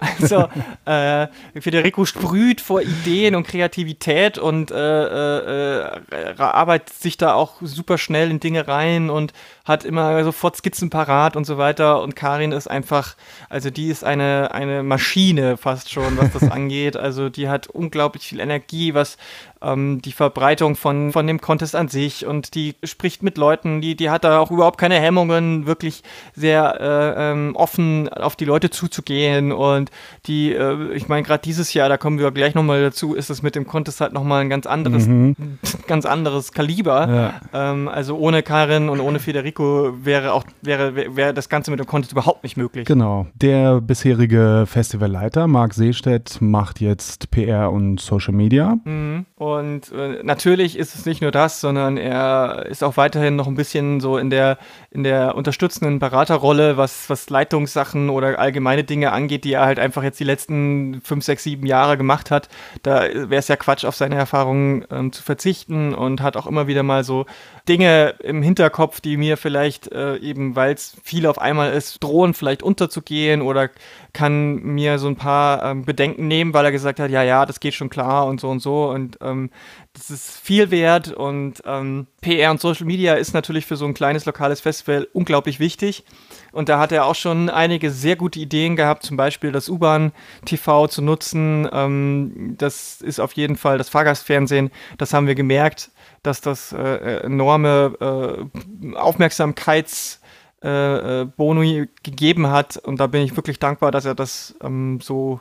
also, 0.00 0.48
äh, 0.84 1.26
Federico 1.60 2.04
sprüht 2.04 2.60
vor 2.60 2.82
Ideen 2.82 3.34
und 3.34 3.46
Kreativität 3.46 4.38
und 4.38 4.70
äh, 4.70 4.76
äh, 4.76 6.00
äh, 6.10 6.34
arbeitet 6.38 6.90
sich 6.90 7.16
da 7.16 7.34
auch 7.34 7.54
super 7.62 7.98
schnell 7.98 8.30
in 8.30 8.40
Dinge 8.40 8.68
rein 8.68 9.10
und 9.10 9.32
hat 9.66 9.84
immer 9.84 10.22
sofort 10.24 10.56
Skizzen 10.56 10.90
parat 10.90 11.36
und 11.36 11.44
so 11.44 11.58
weiter. 11.58 12.00
Und 12.00 12.14
Karin 12.16 12.52
ist 12.52 12.68
einfach, 12.68 13.16
also 13.50 13.68
die 13.68 13.88
ist 13.88 14.04
eine, 14.04 14.52
eine 14.52 14.82
Maschine 14.82 15.56
fast 15.56 15.90
schon, 15.90 16.16
was 16.16 16.32
das 16.32 16.50
angeht. 16.50 16.96
Also 16.96 17.28
die 17.28 17.48
hat 17.48 17.66
unglaublich 17.66 18.28
viel 18.28 18.40
Energie, 18.40 18.94
was 18.94 19.18
ähm, 19.62 20.00
die 20.02 20.12
Verbreitung 20.12 20.76
von, 20.76 21.12
von 21.12 21.26
dem 21.26 21.40
Contest 21.40 21.74
an 21.74 21.88
sich 21.88 22.26
und 22.26 22.54
die 22.54 22.74
spricht 22.84 23.22
mit 23.22 23.38
Leuten, 23.38 23.80
die, 23.80 23.96
die 23.96 24.10
hat 24.10 24.24
da 24.24 24.38
auch 24.38 24.50
überhaupt 24.50 24.78
keine 24.78 25.00
Hemmungen, 25.00 25.66
wirklich 25.66 26.02
sehr 26.34 26.80
äh, 26.80 27.32
ähm, 27.32 27.56
offen 27.56 28.08
auf 28.08 28.36
die 28.36 28.44
Leute 28.44 28.70
zuzugehen 28.70 29.52
und 29.52 29.90
die, 30.26 30.52
äh, 30.52 30.92
ich 30.92 31.08
meine, 31.08 31.22
gerade 31.22 31.42
dieses 31.42 31.72
Jahr, 31.74 31.88
da 31.88 31.96
kommen 31.96 32.18
wir 32.18 32.30
gleich 32.30 32.54
nochmal 32.54 32.82
dazu, 32.82 33.14
ist 33.14 33.30
es 33.30 33.42
mit 33.42 33.54
dem 33.54 33.66
Contest 33.66 34.00
halt 34.00 34.12
nochmal 34.12 34.42
ein 34.42 34.50
ganz 34.50 34.66
anderes, 34.66 35.06
mhm. 35.06 35.36
ganz 35.86 36.06
anderes 36.06 36.52
Kaliber. 36.52 37.08
Ja. 37.52 37.70
Ähm, 37.72 37.88
also 37.88 38.16
ohne 38.16 38.42
Karin 38.42 38.88
und 38.88 39.00
ohne 39.00 39.18
Federico 39.18 39.55
wäre 39.58 40.32
auch, 40.32 40.44
wäre, 40.62 41.16
wäre 41.16 41.34
das 41.34 41.48
Ganze 41.48 41.70
mit 41.70 41.80
dem 41.80 41.86
Contest 41.86 42.12
überhaupt 42.12 42.42
nicht 42.42 42.56
möglich. 42.56 42.86
Genau. 42.86 43.26
Der 43.34 43.80
bisherige 43.80 44.64
Festivalleiter, 44.66 45.46
Marc 45.46 45.74
Seestedt, 45.74 46.40
macht 46.40 46.80
jetzt 46.80 47.30
PR 47.30 47.70
und 47.72 48.00
Social 48.00 48.34
Media. 48.34 48.76
Mhm. 48.84 49.26
Und 49.38 49.92
äh, 49.92 50.22
natürlich 50.22 50.78
ist 50.78 50.94
es 50.94 51.04
nicht 51.04 51.20
nur 51.20 51.30
das, 51.30 51.60
sondern 51.60 51.98
er 51.98 52.64
ist 52.70 52.82
auch 52.82 52.96
weiterhin 52.96 53.36
noch 53.36 53.46
ein 53.46 53.54
bisschen 53.54 54.00
so 54.00 54.16
in 54.16 54.30
der, 54.30 54.56
in 54.90 55.02
der 55.02 55.34
unterstützenden 55.34 55.98
Beraterrolle, 55.98 56.78
was, 56.78 57.10
was 57.10 57.28
Leitungssachen 57.28 58.08
oder 58.08 58.38
allgemeine 58.38 58.82
Dinge 58.82 59.12
angeht, 59.12 59.44
die 59.44 59.52
er 59.52 59.66
halt 59.66 59.78
einfach 59.78 60.02
jetzt 60.02 60.18
die 60.20 60.24
letzten 60.24 61.02
fünf, 61.02 61.22
sechs, 61.22 61.44
sieben 61.44 61.66
Jahre 61.66 61.98
gemacht 61.98 62.30
hat. 62.30 62.48
Da 62.82 63.02
wäre 63.02 63.36
es 63.36 63.48
ja 63.48 63.56
Quatsch, 63.56 63.84
auf 63.84 63.94
seine 63.94 64.14
Erfahrungen 64.14 64.86
ähm, 64.90 65.12
zu 65.12 65.22
verzichten 65.22 65.94
und 65.94 66.22
hat 66.22 66.38
auch 66.38 66.46
immer 66.46 66.66
wieder 66.66 66.82
mal 66.82 67.04
so 67.04 67.26
Dinge 67.68 68.14
im 68.22 68.40
Hinterkopf, 68.40 69.02
die 69.02 69.18
mir 69.18 69.36
vielleicht 69.36 69.92
äh, 69.92 70.16
eben, 70.16 70.56
weil 70.56 70.72
es 70.72 70.96
viel 71.04 71.26
auf 71.26 71.38
einmal 71.38 71.72
ist, 71.74 72.02
drohen 72.02 72.32
vielleicht 72.32 72.62
unterzugehen 72.62 73.42
oder 73.42 73.68
kann 74.16 74.62
mir 74.62 74.98
so 74.98 75.08
ein 75.08 75.16
paar 75.16 75.62
ähm, 75.62 75.84
Bedenken 75.84 76.26
nehmen, 76.26 76.54
weil 76.54 76.64
er 76.64 76.72
gesagt 76.72 77.00
hat, 77.00 77.10
ja, 77.10 77.22
ja, 77.22 77.44
das 77.44 77.60
geht 77.60 77.74
schon 77.74 77.90
klar 77.90 78.26
und 78.26 78.40
so 78.40 78.48
und 78.48 78.60
so 78.60 78.88
und 78.88 79.18
ähm, 79.20 79.50
das 79.92 80.10
ist 80.10 80.40
viel 80.40 80.70
wert 80.70 81.12
und 81.12 81.62
ähm, 81.66 82.06
PR 82.22 82.50
und 82.50 82.58
Social 82.58 82.86
Media 82.86 83.12
ist 83.12 83.34
natürlich 83.34 83.66
für 83.66 83.76
so 83.76 83.84
ein 83.84 83.92
kleines 83.92 84.24
lokales 84.24 84.62
Festival 84.62 85.06
unglaublich 85.12 85.60
wichtig. 85.60 86.02
Und 86.50 86.70
da 86.70 86.78
hat 86.78 86.92
er 86.92 87.04
auch 87.04 87.14
schon 87.14 87.50
einige 87.50 87.90
sehr 87.90 88.16
gute 88.16 88.40
Ideen 88.40 88.74
gehabt, 88.74 89.02
zum 89.02 89.18
Beispiel 89.18 89.52
das 89.52 89.68
U-Bahn-TV 89.68 90.86
zu 90.86 91.02
nutzen. 91.02 91.68
Ähm, 91.70 92.54
das 92.56 93.02
ist 93.02 93.20
auf 93.20 93.34
jeden 93.34 93.56
Fall 93.56 93.76
das 93.76 93.90
Fahrgastfernsehen. 93.90 94.70
Das 94.96 95.12
haben 95.12 95.26
wir 95.26 95.34
gemerkt, 95.34 95.90
dass 96.22 96.40
das 96.40 96.72
äh, 96.72 97.18
enorme 97.18 97.92
äh, 98.00 98.96
Aufmerksamkeits- 98.96 100.20
äh, 100.62 101.22
äh, 101.22 101.24
Boni 101.24 101.88
gegeben 102.02 102.48
hat. 102.48 102.76
Und 102.76 102.98
da 102.98 103.06
bin 103.06 103.22
ich 103.22 103.36
wirklich 103.36 103.58
dankbar, 103.58 103.90
dass 103.90 104.04
er 104.04 104.14
das 104.14 104.56
ähm, 104.62 105.00
so, 105.02 105.40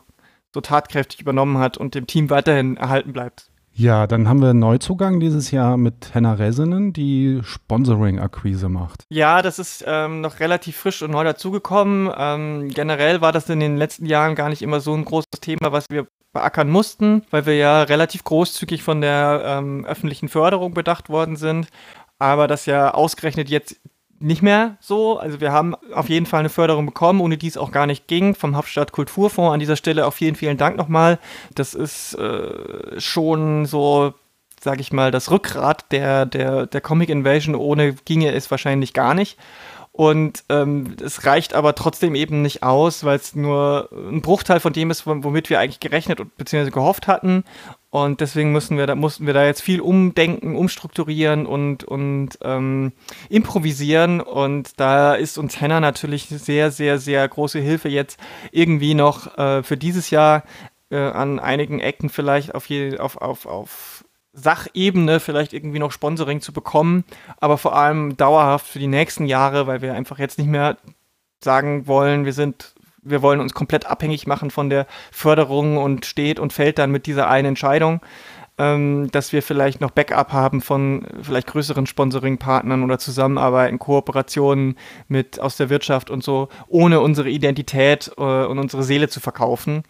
so 0.53 0.62
tatkräftig 0.62 1.21
übernommen 1.21 1.57
hat 1.57 1.77
und 1.77 1.95
dem 1.95 2.07
Team 2.07 2.29
weiterhin 2.29 2.77
erhalten 2.77 3.13
bleibt. 3.13 3.50
Ja, 3.77 4.07
dann 4.07 4.29
haben 4.29 4.41
wir 4.41 4.51
einen 4.51 4.59
Neuzugang 4.59 5.19
dieses 5.19 5.51
Jahr 5.51 5.75
mit 5.75 6.13
Henna 6.13 6.33
Resenen, 6.33 6.94
die 6.94 7.41
Sponsoring-Akquise 7.44 8.69
macht. 8.69 9.03
Ja, 9.09 9.41
das 9.41 9.59
ist 9.59 9.83
ähm, 9.85 10.21
noch 10.21 10.39
relativ 10.39 10.77
frisch 10.77 11.01
und 11.01 11.12
neu 11.12 11.25
dazugekommen. 11.25 12.09
Ähm, 12.17 12.69
generell 12.69 13.19
war 13.19 13.33
das 13.33 13.50
in 13.50 13.59
den 13.59 13.75
letzten 13.75 14.06
Jahren 14.06 14.35
gar 14.35 14.47
nicht 14.47 14.62
immer 14.62 14.79
so 14.79 14.94
ein 14.94 15.03
großes 15.03 15.41
Thema, 15.41 15.73
was 15.73 15.88
wir 15.89 16.07
beackern 16.31 16.69
mussten, 16.69 17.23
weil 17.31 17.45
wir 17.45 17.57
ja 17.57 17.83
relativ 17.83 18.23
großzügig 18.23 18.81
von 18.81 19.01
der 19.01 19.41
ähm, 19.45 19.85
öffentlichen 19.85 20.29
Förderung 20.29 20.73
bedacht 20.73 21.09
worden 21.09 21.35
sind. 21.35 21.67
Aber 22.17 22.47
das 22.47 22.65
ja 22.65 22.94
ausgerechnet 22.94 23.50
jetzt 23.50 23.75
nicht 24.19 24.41
mehr 24.41 24.77
so. 24.79 25.19
Also 25.19 25.41
wir 25.41 25.51
haben 25.51 25.75
auf 25.94 26.09
jeden 26.09 26.25
Fall 26.25 26.39
eine 26.39 26.50
Förderung 26.50 26.85
bekommen, 26.85 27.21
ohne 27.21 27.38
die 27.38 27.47
es 27.47 27.57
auch 27.57 27.71
gar 27.71 27.85
nicht 27.85 28.07
ging, 28.07 28.35
vom 28.35 28.56
Hauptstadt 28.56 28.91
Kulturfonds. 28.91 29.53
An 29.53 29.59
dieser 29.59 29.75
Stelle 29.75 30.06
auch 30.06 30.13
vielen, 30.13 30.35
vielen 30.35 30.57
Dank 30.57 30.77
nochmal. 30.77 31.19
Das 31.53 31.73
ist 31.73 32.13
äh, 32.15 33.00
schon 33.00 33.65
so, 33.65 34.13
sage 34.59 34.81
ich 34.81 34.94
mal, 34.94 35.12
das 35.12 35.31
Rückgrat 35.31 35.91
der, 35.91 36.25
der, 36.25 36.65
der 36.65 36.81
Comic 36.81 37.09
Invasion. 37.09 37.56
Ohne 37.56 37.94
ginge 37.94 38.31
es 38.33 38.50
wahrscheinlich 38.51 38.94
gar 38.94 39.13
nicht. 39.13 39.38
Und 39.91 40.44
ähm, 40.50 40.97
es 41.01 41.25
reicht 41.25 41.53
aber 41.53 41.73
trotzdem 41.73 42.15
eben 42.15 42.41
nicht 42.41 42.63
aus, 42.63 43.06
weil 43.06 43.15
es 43.15 43.33
nur 43.33 43.89
ein 43.94 44.21
Bruchteil 44.21 44.59
von 44.59 44.73
dem 44.73 44.91
ist, 44.91 45.07
womit 45.07 45.50
wir 45.50 45.59
eigentlich 45.59 45.79
gerechnet 45.79 46.19
bzw. 46.38 46.69
gehofft 46.69 47.07
hatten. 47.07 47.45
Und 47.95 48.19
deswegen 48.19 48.51
müssen 48.51 48.77
wir 48.77 48.88
da, 48.88 48.95
mussten 48.95 49.25
wir 49.25 49.33
da 49.33 49.45
jetzt 49.45 49.62
viel 49.62 49.80
umdenken, 49.80 50.57
umstrukturieren 50.57 51.45
und, 51.45 51.86
und 51.86 52.31
ähm, 52.42 52.92
improvisieren. 53.30 54.19
Und 54.19 54.81
da 54.81 55.13
ist 55.13 55.38
uns 55.38 55.62
Henna 55.62 55.80
natürlich 55.80 56.27
sehr, 56.27 56.71
sehr, 56.71 57.00
sehr 57.00 57.25
große 57.25 57.59
Hilfe 57.59 57.88
jetzt 57.88 58.19
irgendwie 58.51 58.95
noch 58.95 59.38
äh, 59.38 59.63
für 59.63 59.77
dieses 59.77 60.09
Jahr 60.09 60.44
äh, 60.89 60.97
an 60.97 61.39
einigen 61.39 61.79
Ecken 61.79 62.10
vielleicht 62.10 62.53
auf, 62.53 62.65
je, 62.65 62.98
auf, 62.98 63.15
auf, 63.15 63.46
auf 63.46 64.03
Sachebene 64.34 65.22
vielleicht 65.22 65.53
irgendwie 65.53 65.79
noch 65.79 65.93
Sponsoring 65.93 66.41
zu 66.41 66.51
bekommen, 66.51 67.05
aber 67.38 67.58
vor 67.58 67.77
allem 67.77 68.17
dauerhaft 68.17 68.67
für 68.67 68.79
die 68.79 68.88
nächsten 68.88 69.25
Jahre, 69.25 69.67
weil 69.67 69.81
wir 69.81 69.93
einfach 69.93 70.19
jetzt 70.19 70.38
nicht 70.38 70.50
mehr 70.50 70.75
sagen 71.41 71.88
wollen, 71.88 72.25
wir 72.25 72.34
sind 72.34 72.75
wir 73.05 73.21
wollen 73.21 73.39
uns 73.39 73.53
komplett 73.53 73.85
abhängig 73.85 74.27
machen 74.27 74.51
von 74.51 74.69
der 74.69 74.88
Förderung 75.12 75.77
und 75.77 76.05
steht 76.05 76.39
und 76.39 76.51
fällt 76.51 76.77
dann 76.77 76.91
mit 76.91 77.05
dieser 77.05 77.29
einen 77.29 77.50
Entscheidung, 77.50 78.01
ähm, 78.57 79.09
dass 79.12 79.33
wir 79.33 79.43
vielleicht 79.43 79.81
noch 79.81 79.91
Backup 79.91 80.31
haben 80.31 80.62
von 80.62 81.05
vielleicht 81.21 81.47
größeren 81.47 81.85
Sponsoring-Partnern 81.85 82.83
oder 82.83 83.00
Zusammenarbeiten, 83.00 83.79
Kooperationen 83.79 84.77
mit 85.07 85.39
aus 85.39 85.57
der 85.57 85.69
Wirtschaft 85.69 86.09
und 86.09 86.24
so, 86.24 86.50
ohne 86.67 87.01
unsere 87.01 87.29
Identität 87.29 88.12
äh, 88.17 88.21
und 88.21 88.59
unsere 88.59 88.83
Seele 88.83 89.09
zu 89.09 89.19
verkaufen. 89.19 89.83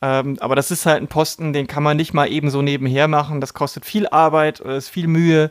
Ähm, 0.00 0.36
aber 0.40 0.56
das 0.56 0.70
ist 0.70 0.86
halt 0.86 1.00
ein 1.00 1.08
Posten, 1.08 1.52
den 1.52 1.68
kann 1.68 1.84
man 1.84 1.96
nicht 1.96 2.12
mal 2.12 2.30
eben 2.30 2.50
so 2.50 2.60
nebenher 2.60 3.06
machen. 3.06 3.40
Das 3.40 3.54
kostet 3.54 3.84
viel 3.84 4.08
Arbeit, 4.08 4.60
äh, 4.60 4.76
ist 4.76 4.88
viel 4.88 5.06
Mühe 5.06 5.50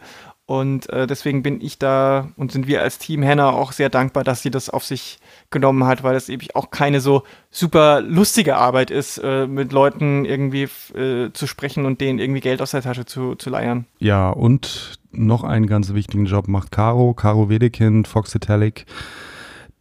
und 0.51 0.89
äh, 0.89 1.07
deswegen 1.07 1.43
bin 1.43 1.61
ich 1.61 1.79
da 1.79 2.27
und 2.35 2.51
sind 2.51 2.67
wir 2.67 2.81
als 2.81 2.97
Team 2.97 3.23
Henna 3.23 3.51
auch 3.51 3.71
sehr 3.71 3.87
dankbar, 3.87 4.25
dass 4.25 4.41
sie 4.41 4.51
das 4.51 4.69
auf 4.69 4.83
sich 4.83 5.17
genommen 5.49 5.85
hat, 5.85 6.03
weil 6.03 6.13
es 6.17 6.27
eben 6.27 6.45
auch 6.55 6.71
keine 6.71 6.99
so 6.99 7.23
super 7.51 8.01
lustige 8.01 8.57
Arbeit 8.57 8.91
ist, 8.91 9.17
äh, 9.19 9.47
mit 9.47 9.71
Leuten 9.71 10.25
irgendwie 10.25 10.63
äh, 10.93 11.31
zu 11.31 11.47
sprechen 11.47 11.85
und 11.85 12.01
denen 12.01 12.19
irgendwie 12.19 12.41
Geld 12.41 12.61
aus 12.61 12.71
der 12.71 12.81
Tasche 12.81 13.05
zu, 13.05 13.35
zu 13.35 13.49
leiern. 13.49 13.85
Ja, 13.99 14.29
und 14.29 14.99
noch 15.11 15.45
einen 15.45 15.67
ganz 15.67 15.93
wichtigen 15.93 16.25
Job 16.25 16.49
macht 16.49 16.69
Caro, 16.73 17.13
Caro 17.13 17.47
Wedekind, 17.47 18.09
Fox 18.09 18.35
Italic, 18.35 18.85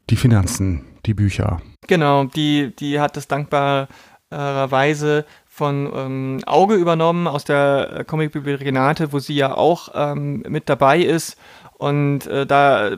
die 0.08 0.14
Finanzen, 0.14 0.84
die 1.04 1.14
Bücher. 1.14 1.60
Genau, 1.88 2.26
die, 2.26 2.76
die 2.76 3.00
hat 3.00 3.16
das 3.16 3.26
dankbarerweise 3.26 5.24
von 5.60 5.92
ähm, 5.94 6.40
Auge 6.46 6.74
übernommen 6.76 7.26
aus 7.26 7.44
der 7.44 7.92
äh, 7.92 8.04
Comicbibliothek 8.04 8.66
Renate, 8.68 9.12
wo 9.12 9.18
sie 9.18 9.34
ja 9.34 9.54
auch 9.54 9.90
ähm, 9.94 10.42
mit 10.48 10.70
dabei 10.70 11.00
ist. 11.00 11.36
Und 11.74 12.26
äh, 12.28 12.46
da, 12.46 12.92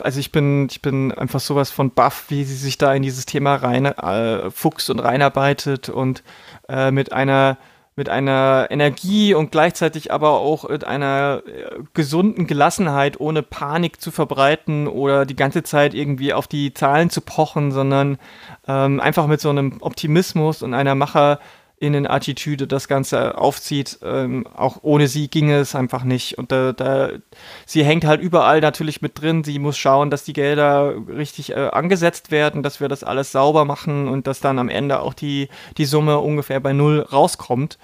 also 0.00 0.18
ich 0.18 0.32
bin, 0.32 0.66
ich 0.70 0.80
bin 0.80 1.12
einfach 1.12 1.40
sowas 1.40 1.70
von 1.70 1.90
baff, 1.90 2.24
wie 2.28 2.44
sie 2.44 2.54
sich 2.54 2.78
da 2.78 2.94
in 2.94 3.02
dieses 3.02 3.26
Thema 3.26 3.56
rein 3.56 3.84
äh, 3.84 4.50
fuchst 4.50 4.88
und 4.88 5.00
reinarbeitet 5.00 5.90
und 5.90 6.22
äh, 6.70 6.90
mit 6.90 7.12
einer 7.12 7.58
mit 7.98 8.10
einer 8.10 8.66
Energie 8.68 9.32
und 9.32 9.50
gleichzeitig 9.50 10.12
aber 10.12 10.32
auch 10.32 10.68
mit 10.68 10.84
einer 10.84 11.42
äh, 11.46 11.82
gesunden 11.94 12.46
Gelassenheit, 12.46 13.18
ohne 13.18 13.42
Panik 13.42 14.02
zu 14.02 14.10
verbreiten 14.10 14.86
oder 14.86 15.24
die 15.24 15.36
ganze 15.36 15.62
Zeit 15.62 15.94
irgendwie 15.94 16.34
auf 16.34 16.46
die 16.46 16.74
Zahlen 16.74 17.08
zu 17.08 17.22
pochen, 17.22 17.72
sondern 17.72 18.18
ähm, 18.68 19.00
einfach 19.00 19.26
mit 19.26 19.40
so 19.40 19.48
einem 19.48 19.78
Optimismus 19.80 20.62
und 20.62 20.74
einer 20.74 20.94
Macher, 20.94 21.40
Innenattitüde 21.78 22.66
das 22.66 22.88
Ganze 22.88 23.36
aufzieht. 23.36 23.98
Ähm, 24.02 24.46
auch 24.46 24.78
ohne 24.82 25.08
sie 25.08 25.28
ginge 25.28 25.58
es 25.58 25.74
einfach 25.74 26.04
nicht. 26.04 26.38
Und 26.38 26.50
da, 26.50 26.72
da, 26.72 27.10
sie 27.66 27.84
hängt 27.84 28.04
halt 28.04 28.20
überall 28.20 28.60
natürlich 28.60 29.02
mit 29.02 29.20
drin. 29.20 29.44
Sie 29.44 29.58
muss 29.58 29.76
schauen, 29.76 30.10
dass 30.10 30.24
die 30.24 30.32
Gelder 30.32 30.94
richtig 31.08 31.52
äh, 31.52 31.68
angesetzt 31.72 32.30
werden, 32.30 32.62
dass 32.62 32.80
wir 32.80 32.88
das 32.88 33.04
alles 33.04 33.32
sauber 33.32 33.64
machen 33.64 34.08
und 34.08 34.26
dass 34.26 34.40
dann 34.40 34.58
am 34.58 34.68
Ende 34.68 35.00
auch 35.00 35.14
die, 35.14 35.48
die 35.76 35.84
Summe 35.84 36.18
ungefähr 36.18 36.60
bei 36.60 36.72
null 36.72 37.00
rauskommt. 37.00 37.78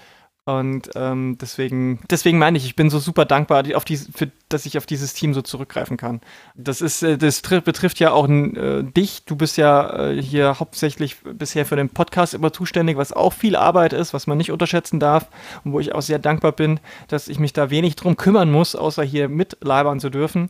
Und 0.45 0.89
ähm, 0.95 1.37
deswegen, 1.39 2.01
deswegen 2.09 2.37
meine 2.37 2.57
ich, 2.57 2.65
ich 2.65 2.75
bin 2.75 2.89
so 2.89 2.99
super 2.99 3.23
dankbar, 3.23 3.63
auf 3.75 3.85
die, 3.85 3.95
für, 3.95 4.29
dass 4.49 4.65
ich 4.65 4.77
auf 4.77 4.85
dieses 4.85 5.13
Team 5.13 5.33
so 5.33 5.41
zurückgreifen 5.41 5.95
kann. 5.95 6.19
Das 6.53 6.81
ist, 6.81 7.01
äh, 7.01 7.17
das 7.17 7.41
betrifft 7.41 7.99
ja 8.01 8.11
auch 8.11 8.27
äh, 8.27 8.83
dich. 8.83 9.23
Du 9.23 9.37
bist 9.37 9.55
ja 9.55 10.09
äh, 10.09 10.21
hier 10.21 10.59
hauptsächlich 10.59 11.15
bisher 11.23 11.65
für 11.65 11.77
den 11.77 11.87
Podcast 11.87 12.33
immer 12.33 12.51
zuständig, 12.51 12.97
was 12.97 13.13
auch 13.13 13.31
viel 13.31 13.55
Arbeit 13.55 13.93
ist, 13.93 14.13
was 14.13 14.27
man 14.27 14.37
nicht 14.37 14.51
unterschätzen 14.51 14.99
darf 14.99 15.29
und 15.63 15.71
wo 15.71 15.79
ich 15.79 15.95
auch 15.95 16.01
sehr 16.01 16.19
dankbar 16.19 16.51
bin, 16.51 16.81
dass 17.07 17.29
ich 17.29 17.39
mich 17.39 17.53
da 17.53 17.69
wenig 17.69 17.95
drum 17.95 18.17
kümmern 18.17 18.51
muss, 18.51 18.75
außer 18.75 19.03
hier 19.03 19.29
mitlabern 19.29 20.01
zu 20.01 20.09
dürfen. 20.09 20.49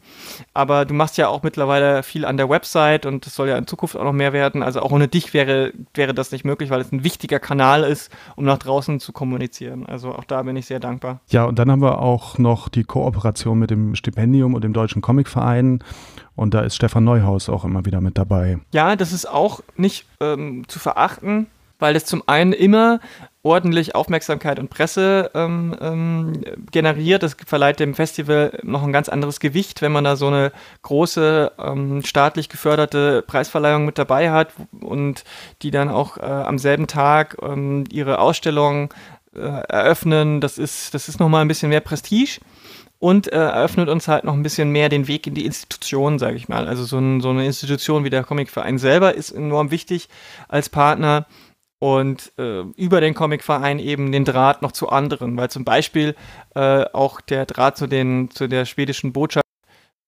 Aber 0.55 0.85
du 0.85 0.95
machst 0.95 1.19
ja 1.19 1.27
auch 1.27 1.43
mittlerweile 1.43 2.01
viel 2.01 2.25
an 2.25 2.37
der 2.37 2.49
Website 2.49 3.05
und 3.05 3.27
das 3.27 3.35
soll 3.35 3.47
ja 3.47 3.59
in 3.59 3.67
Zukunft 3.67 3.95
auch 3.95 4.03
noch 4.03 4.13
mehr 4.13 4.33
werden. 4.33 4.63
Also 4.63 4.81
auch 4.81 4.91
ohne 4.91 5.07
dich 5.07 5.35
wäre, 5.35 5.71
wäre 5.93 6.15
das 6.15 6.31
nicht 6.31 6.45
möglich, 6.45 6.71
weil 6.71 6.81
es 6.81 6.91
ein 6.91 7.03
wichtiger 7.03 7.39
Kanal 7.39 7.83
ist, 7.83 8.11
um 8.35 8.45
nach 8.45 8.57
draußen 8.57 8.99
zu 8.99 9.13
kommunizieren. 9.13 9.82
Also 9.85 10.13
auch 10.13 10.23
da 10.23 10.41
bin 10.43 10.55
ich 10.55 10.65
sehr 10.65 10.79
dankbar. 10.79 11.19
Ja, 11.29 11.45
und 11.45 11.59
dann 11.59 11.71
haben 11.71 11.81
wir 11.81 11.99
auch 11.99 12.37
noch 12.37 12.69
die 12.69 12.83
Kooperation 12.83 13.59
mit 13.59 13.69
dem 13.69 13.95
Stipendium 13.95 14.53
und 14.53 14.63
dem 14.63 14.73
Deutschen 14.73 15.01
Comicverein. 15.01 15.83
Und 16.35 16.53
da 16.53 16.61
ist 16.61 16.75
Stefan 16.75 17.03
Neuhaus 17.03 17.49
auch 17.49 17.65
immer 17.65 17.85
wieder 17.85 18.01
mit 18.01 18.17
dabei. 18.17 18.59
Ja, 18.71 18.95
das 18.95 19.13
ist 19.13 19.29
auch 19.29 19.61
nicht 19.75 20.05
ähm, 20.19 20.67
zu 20.67 20.79
verachten, 20.79 21.47
weil 21.79 21.95
es 21.95 22.05
zum 22.05 22.23
einen 22.27 22.53
immer 22.53 22.99
ordentlich 23.43 23.93
Aufmerksamkeit 23.93 24.57
und 24.57 24.69
Presse 24.69 25.29
ähm, 25.35 25.75
ähm, 25.81 26.41
generiert. 26.71 27.23
Das 27.23 27.35
verleiht 27.45 27.79
dem 27.79 27.93
Festival 27.93 28.57
noch 28.63 28.83
ein 28.83 28.93
ganz 28.93 29.09
anderes 29.09 29.41
Gewicht, 29.41 29.81
wenn 29.81 29.91
man 29.91 30.05
da 30.05 30.15
so 30.15 30.27
eine 30.27 30.53
große 30.81 31.51
ähm, 31.59 32.03
staatlich 32.05 32.47
geförderte 32.47 33.21
Preisverleihung 33.21 33.85
mit 33.85 33.97
dabei 33.97 34.31
hat 34.31 34.53
und 34.79 35.25
die 35.61 35.71
dann 35.71 35.89
auch 35.89 36.17
äh, 36.17 36.21
am 36.21 36.57
selben 36.57 36.87
Tag 36.87 37.35
ähm, 37.41 37.83
ihre 37.91 38.19
Ausstellung 38.19 38.93
äh, 39.35 39.39
eröffnen. 39.39 40.41
Das 40.41 40.57
ist, 40.57 40.93
das 40.93 41.09
ist 41.09 41.19
nochmal 41.19 41.41
ein 41.41 41.47
bisschen 41.47 41.69
mehr 41.69 41.81
Prestige 41.81 42.39
und 42.99 43.31
äh, 43.31 43.35
eröffnet 43.35 43.89
uns 43.89 44.07
halt 44.07 44.23
noch 44.23 44.33
ein 44.33 44.43
bisschen 44.43 44.69
mehr 44.69 44.89
den 44.89 45.07
Weg 45.07 45.27
in 45.27 45.33
die 45.33 45.45
Institution, 45.45 46.19
sage 46.19 46.37
ich 46.37 46.47
mal. 46.47 46.67
Also 46.67 46.85
so, 46.85 46.97
ein, 46.99 47.19
so, 47.19 47.31
eine 47.31 47.45
Institution 47.45 48.03
wie 48.03 48.09
der 48.09 48.23
Comicverein 48.23 48.77
selber 48.77 49.15
ist 49.15 49.31
enorm 49.31 49.71
wichtig 49.71 50.07
als 50.47 50.69
Partner 50.69 51.25
und 51.79 52.31
äh, 52.37 52.61
über 52.77 53.01
den 53.01 53.13
Comicverein 53.13 53.79
eben 53.79 54.13
den 54.13 54.23
Draht 54.23 54.61
noch 54.61 54.71
zu 54.71 54.87
anderen, 54.87 55.35
weil 55.35 55.49
zum 55.49 55.65
Beispiel 55.65 56.15
äh, 56.55 56.85
auch 56.93 57.19
der 57.19 57.45
Draht 57.45 57.75
zu, 57.75 57.87
den, 57.87 58.29
zu 58.31 58.47
der 58.47 58.63
schwedischen 58.63 59.11
Botschaft 59.11 59.43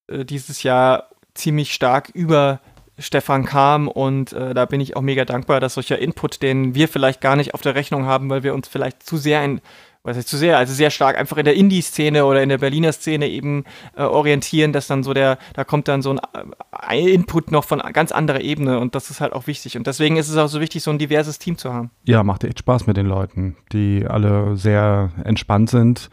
äh, 0.07 0.23
dieses 0.23 0.63
Jahr 0.63 1.09
ziemlich 1.33 1.73
stark 1.73 2.09
über 2.13 2.61
Stefan 2.97 3.45
kam 3.45 3.87
und 3.87 4.33
äh, 4.33 4.53
da 4.53 4.65
bin 4.65 4.79
ich 4.79 4.95
auch 4.95 5.01
mega 5.01 5.25
dankbar, 5.25 5.59
dass 5.59 5.73
solcher 5.73 5.99
Input, 5.99 6.41
den 6.41 6.75
wir 6.75 6.87
vielleicht 6.87 7.21
gar 7.21 7.35
nicht 7.35 7.53
auf 7.53 7.61
der 7.61 7.75
Rechnung 7.75 8.05
haben, 8.05 8.29
weil 8.29 8.43
wir 8.43 8.53
uns 8.53 8.67
vielleicht 8.67 9.03
zu 9.03 9.17
sehr 9.17 9.43
in, 9.43 9.61
was 10.03 10.15
heißt 10.15 10.29
zu 10.29 10.37
sehr, 10.37 10.57
also 10.57 10.73
sehr 10.73 10.91
stark 10.91 11.17
einfach 11.17 11.37
in 11.37 11.45
der 11.45 11.55
Indie-Szene 11.55 12.25
oder 12.25 12.41
in 12.41 12.49
der 12.49 12.59
Berliner 12.59 12.93
Szene 12.93 13.27
eben 13.27 13.65
äh, 13.97 14.03
orientieren, 14.03 14.71
dass 14.71 14.87
dann 14.87 15.03
so 15.03 15.13
der, 15.13 15.37
da 15.53 15.63
kommt 15.63 15.87
dann 15.87 16.01
so 16.01 16.11
ein, 16.11 16.19
ein 16.71 16.99
äh, 16.99 17.09
Input 17.09 17.51
noch 17.51 17.65
von 17.65 17.79
ganz 17.91 18.11
anderer 18.11 18.41
Ebene 18.41 18.79
und 18.79 18.95
das 18.95 19.09
ist 19.09 19.19
halt 19.19 19.33
auch 19.33 19.47
wichtig 19.47 19.77
und 19.77 19.87
deswegen 19.87 20.15
ist 20.15 20.29
es 20.29 20.37
auch 20.37 20.47
so 20.47 20.61
wichtig, 20.61 20.83
so 20.83 20.91
ein 20.91 20.99
diverses 20.99 21.39
Team 21.39 21.57
zu 21.57 21.73
haben. 21.73 21.91
Ja, 22.03 22.23
macht 22.23 22.43
echt 22.45 22.59
Spaß 22.59 22.87
mit 22.87 22.95
den 22.95 23.07
Leuten, 23.07 23.57
die 23.73 24.05
alle 24.07 24.55
sehr 24.55 25.11
entspannt 25.23 25.69
sind 25.69 26.09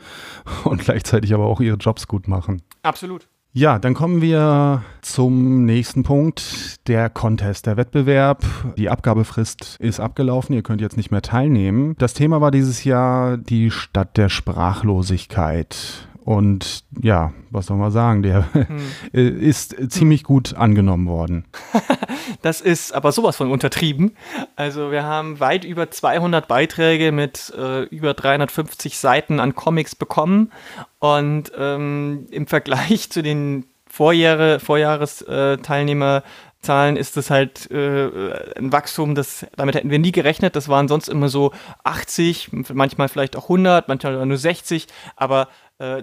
und 0.64 0.82
gleichzeitig 0.82 1.32
aber 1.32 1.46
auch 1.46 1.60
ihre 1.60 1.76
Jobs 1.76 2.08
gut 2.08 2.26
machen. 2.26 2.62
Absolut. 2.82 3.28
Ja, 3.54 3.78
dann 3.78 3.92
kommen 3.92 4.22
wir 4.22 4.82
zum 5.02 5.66
nächsten 5.66 6.04
Punkt, 6.04 6.88
der 6.88 7.10
Contest, 7.10 7.66
der 7.66 7.76
Wettbewerb. 7.76 8.42
Die 8.78 8.88
Abgabefrist 8.88 9.76
ist 9.78 10.00
abgelaufen, 10.00 10.54
ihr 10.54 10.62
könnt 10.62 10.80
jetzt 10.80 10.96
nicht 10.96 11.10
mehr 11.10 11.20
teilnehmen. 11.20 11.94
Das 11.98 12.14
Thema 12.14 12.40
war 12.40 12.50
dieses 12.50 12.84
Jahr 12.84 13.36
die 13.36 13.70
Stadt 13.70 14.16
der 14.16 14.30
Sprachlosigkeit. 14.30 16.08
Und 16.24 16.84
ja, 17.00 17.32
was 17.50 17.66
soll 17.66 17.76
man 17.76 17.90
sagen, 17.90 18.22
der 18.22 18.46
hm. 18.52 18.78
ist 19.40 19.76
ziemlich 19.90 20.22
gut 20.22 20.54
angenommen 20.54 21.08
worden. 21.08 21.44
das 22.42 22.60
ist 22.60 22.92
aber 22.92 23.12
sowas 23.12 23.36
von 23.36 23.50
untertrieben. 23.50 24.16
Also 24.54 24.90
wir 24.92 25.02
haben 25.04 25.40
weit 25.40 25.64
über 25.64 25.90
200 25.90 26.46
Beiträge 26.46 27.10
mit 27.10 27.52
äh, 27.56 27.82
über 27.84 28.14
350 28.14 28.98
Seiten 28.98 29.40
an 29.40 29.54
Comics 29.54 29.96
bekommen. 29.96 30.52
Und 31.00 31.50
ähm, 31.58 32.26
im 32.30 32.46
Vergleich 32.46 33.10
zu 33.10 33.22
den 33.22 33.66
Vorjahre, 33.88 34.60
Vorjahresteilnehmer 34.60 36.22
Zahlen 36.62 36.96
ist 36.96 37.16
es 37.16 37.28
halt 37.28 37.70
äh, 37.72 38.08
ein 38.56 38.70
Wachstum, 38.70 39.16
das 39.16 39.44
damit 39.56 39.74
hätten 39.74 39.90
wir 39.90 39.98
nie 39.98 40.12
gerechnet. 40.12 40.54
Das 40.54 40.68
waren 40.68 40.86
sonst 40.86 41.08
immer 41.08 41.28
so 41.28 41.52
80, 41.82 42.50
manchmal 42.72 43.08
vielleicht 43.08 43.34
auch 43.34 43.44
100, 43.44 43.88
manchmal 43.88 44.24
nur 44.24 44.36
60, 44.36 44.86
aber 45.16 45.48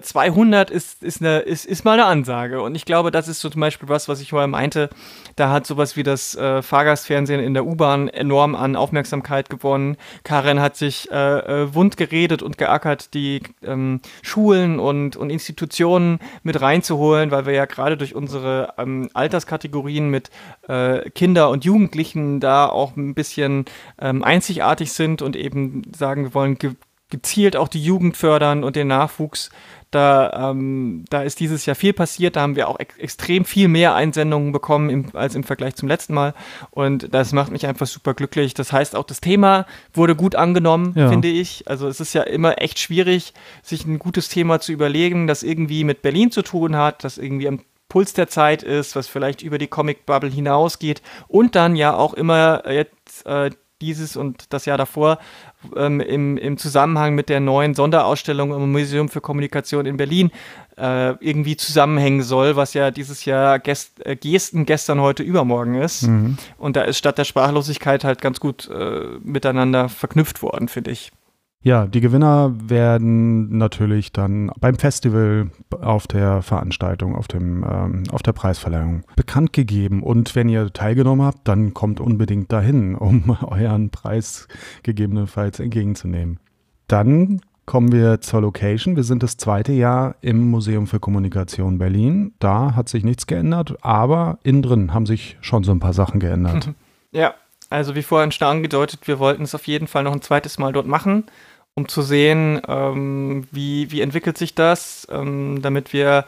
200 0.00 0.70
äh, 0.70 0.74
ist, 0.74 1.02
ist, 1.02 1.20
eine, 1.20 1.38
ist, 1.38 1.64
ist 1.64 1.84
mal 1.84 1.94
eine 1.94 2.04
Ansage. 2.04 2.60
Und 2.60 2.74
ich 2.74 2.84
glaube, 2.84 3.10
das 3.10 3.28
ist 3.28 3.40
so 3.40 3.48
zum 3.48 3.60
Beispiel 3.60 3.88
was, 3.88 4.08
was 4.08 4.20
ich 4.20 4.30
vorher 4.30 4.46
meinte. 4.46 4.90
Da 5.36 5.50
hat 5.50 5.66
sowas 5.66 5.96
wie 5.96 6.02
das 6.02 6.34
äh, 6.34 6.60
Fahrgastfernsehen 6.60 7.40
in 7.40 7.54
der 7.54 7.64
U-Bahn 7.64 8.08
enorm 8.08 8.54
an 8.54 8.76
Aufmerksamkeit 8.76 9.48
gewonnen. 9.48 9.96
Karin 10.22 10.60
hat 10.60 10.76
sich 10.76 11.10
äh, 11.10 11.14
äh, 11.16 11.74
wund 11.74 11.96
geredet 11.96 12.42
und 12.42 12.58
geackert, 12.58 13.14
die 13.14 13.42
ähm, 13.62 14.00
Schulen 14.22 14.78
und, 14.78 15.16
und 15.16 15.30
Institutionen 15.30 16.18
mit 16.42 16.60
reinzuholen, 16.60 17.30
weil 17.30 17.46
wir 17.46 17.54
ja 17.54 17.64
gerade 17.64 17.96
durch 17.96 18.14
unsere 18.14 18.74
ähm, 18.76 19.08
Alterskategorien 19.14 20.10
mit 20.10 20.30
äh, 20.68 21.08
Kinder 21.10 21.48
und 21.48 21.64
Jugendlichen 21.64 22.40
da 22.40 22.66
auch 22.66 22.96
ein 22.96 23.14
bisschen 23.14 23.64
ähm, 23.98 24.22
einzigartig 24.22 24.92
sind 24.92 25.22
und 25.22 25.36
eben 25.36 25.82
sagen, 25.96 26.24
wir 26.24 26.34
wollen 26.34 26.58
gezielt 27.10 27.56
auch 27.56 27.68
die 27.68 27.82
Jugend 27.82 28.16
fördern 28.16 28.64
und 28.64 28.76
den 28.76 28.88
Nachwuchs. 28.88 29.50
Da, 29.90 30.50
ähm, 30.50 31.04
da 31.10 31.22
ist 31.22 31.40
dieses 31.40 31.66
Jahr 31.66 31.74
viel 31.74 31.92
passiert. 31.92 32.36
Da 32.36 32.42
haben 32.42 32.54
wir 32.54 32.68
auch 32.68 32.78
ex 32.78 32.96
extrem 32.96 33.44
viel 33.44 33.66
mehr 33.66 33.96
Einsendungen 33.96 34.52
bekommen 34.52 34.88
im, 34.88 35.06
als 35.14 35.34
im 35.34 35.42
Vergleich 35.42 35.74
zum 35.74 35.88
letzten 35.88 36.14
Mal. 36.14 36.32
Und 36.70 37.12
das 37.12 37.32
macht 37.32 37.50
mich 37.50 37.66
einfach 37.66 37.88
super 37.88 38.14
glücklich. 38.14 38.54
Das 38.54 38.72
heißt, 38.72 38.94
auch 38.94 39.02
das 39.02 39.20
Thema 39.20 39.66
wurde 39.92 40.14
gut 40.14 40.36
angenommen, 40.36 40.92
ja. 40.94 41.08
finde 41.08 41.26
ich. 41.26 41.66
Also 41.66 41.88
es 41.88 41.98
ist 41.98 42.14
ja 42.14 42.22
immer 42.22 42.62
echt 42.62 42.78
schwierig, 42.78 43.34
sich 43.62 43.84
ein 43.84 43.98
gutes 43.98 44.28
Thema 44.28 44.60
zu 44.60 44.70
überlegen, 44.70 45.26
das 45.26 45.42
irgendwie 45.42 45.82
mit 45.82 46.02
Berlin 46.02 46.30
zu 46.30 46.42
tun 46.42 46.76
hat, 46.76 47.02
das 47.02 47.18
irgendwie 47.18 47.48
am 47.48 47.60
Puls 47.90 48.14
der 48.14 48.28
Zeit 48.28 48.62
ist, 48.62 48.96
was 48.96 49.08
vielleicht 49.08 49.42
über 49.42 49.58
die 49.58 49.66
Comic-Bubble 49.66 50.30
hinausgeht 50.30 51.02
und 51.26 51.56
dann 51.56 51.74
ja 51.74 51.94
auch 51.94 52.14
immer 52.14 52.62
jetzt 52.70 53.26
äh, 53.26 53.50
dieses 53.80 54.16
und 54.16 54.52
das 54.52 54.66
Jahr 54.66 54.78
davor 54.78 55.18
ähm, 55.76 56.00
im, 56.00 56.36
im 56.36 56.56
Zusammenhang 56.58 57.14
mit 57.14 57.28
der 57.28 57.40
neuen 57.40 57.74
Sonderausstellung 57.74 58.52
im 58.52 58.72
Museum 58.72 59.08
für 59.08 59.20
Kommunikation 59.20 59.86
in 59.86 59.96
Berlin 59.96 60.30
äh, 60.76 61.10
irgendwie 61.24 61.56
zusammenhängen 61.56 62.22
soll, 62.22 62.56
was 62.56 62.74
ja 62.74 62.90
dieses 62.90 63.24
Jahr 63.24 63.58
Gest, 63.58 64.04
äh, 64.06 64.16
Gesten 64.16 64.66
gestern, 64.66 65.00
heute, 65.00 65.22
übermorgen 65.22 65.74
ist. 65.74 66.02
Mhm. 66.02 66.38
Und 66.58 66.76
da 66.76 66.82
ist 66.82 66.98
statt 66.98 67.18
der 67.18 67.24
Sprachlosigkeit 67.24 68.04
halt 68.04 68.20
ganz 68.20 68.40
gut 68.40 68.68
äh, 68.68 69.18
miteinander 69.22 69.88
verknüpft 69.88 70.42
worden, 70.42 70.68
finde 70.68 70.90
ich. 70.90 71.12
Ja, 71.62 71.86
die 71.86 72.00
Gewinner 72.00 72.54
werden 72.70 73.58
natürlich 73.58 74.12
dann 74.12 74.50
beim 74.60 74.76
Festival 74.76 75.50
auf 75.70 76.06
der 76.06 76.40
Veranstaltung, 76.40 77.14
auf, 77.14 77.28
dem, 77.28 77.64
ähm, 77.70 78.04
auf 78.10 78.22
der 78.22 78.32
Preisverleihung 78.32 79.02
bekannt 79.14 79.52
gegeben. 79.52 80.02
Und 80.02 80.34
wenn 80.34 80.48
ihr 80.48 80.72
teilgenommen 80.72 81.26
habt, 81.26 81.46
dann 81.46 81.74
kommt 81.74 82.00
unbedingt 82.00 82.50
dahin, 82.50 82.94
um 82.96 83.36
euren 83.42 83.90
Preis 83.90 84.48
gegebenenfalls 84.82 85.60
entgegenzunehmen. 85.60 86.40
Dann 86.88 87.42
kommen 87.66 87.92
wir 87.92 88.22
zur 88.22 88.40
Location. 88.40 88.96
Wir 88.96 89.04
sind 89.04 89.22
das 89.22 89.36
zweite 89.36 89.72
Jahr 89.72 90.16
im 90.22 90.50
Museum 90.50 90.86
für 90.86 90.98
Kommunikation 90.98 91.78
Berlin. 91.78 92.32
Da 92.38 92.74
hat 92.74 92.88
sich 92.88 93.04
nichts 93.04 93.26
geändert, 93.26 93.76
aber 93.82 94.38
innen 94.42 94.62
drin 94.62 94.94
haben 94.94 95.06
sich 95.06 95.36
schon 95.42 95.62
so 95.62 95.72
ein 95.72 95.78
paar 95.78 95.92
Sachen 95.92 96.20
geändert. 96.20 96.70
Ja, 97.12 97.34
Also 97.70 97.96
wie 97.96 98.02
vorhin 98.02 98.30
schon 98.30 98.46
angedeutet, 98.46 99.08
wir 99.08 99.18
wollten 99.18 99.42
es 99.42 99.54
auf 99.54 99.66
jeden 99.66 99.88
Fall 99.88 100.04
noch 100.04 100.12
ein 100.12 100.22
zweites 100.22 100.58
Mal 100.58 100.72
dort 100.72 100.86
machen, 100.86 101.24
um 101.74 101.88
zu 101.88 102.02
sehen, 102.02 102.60
ähm, 102.68 103.46
wie, 103.50 103.90
wie 103.90 104.00
entwickelt 104.00 104.38
sich 104.38 104.54
das, 104.54 105.06
ähm, 105.10 105.62
damit 105.62 105.92
wir 105.92 106.24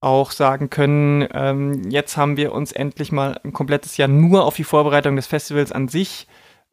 auch 0.00 0.30
sagen 0.30 0.70
können, 0.70 1.26
ähm, 1.32 1.90
jetzt 1.90 2.16
haben 2.16 2.36
wir 2.36 2.52
uns 2.52 2.72
endlich 2.72 3.12
mal 3.12 3.40
ein 3.44 3.52
komplettes 3.52 3.96
Jahr 3.96 4.08
nur 4.08 4.44
auf 4.44 4.56
die 4.56 4.64
Vorbereitung 4.64 5.16
des 5.16 5.26
Festivals 5.26 5.72
an 5.72 5.88
sich 5.88 6.26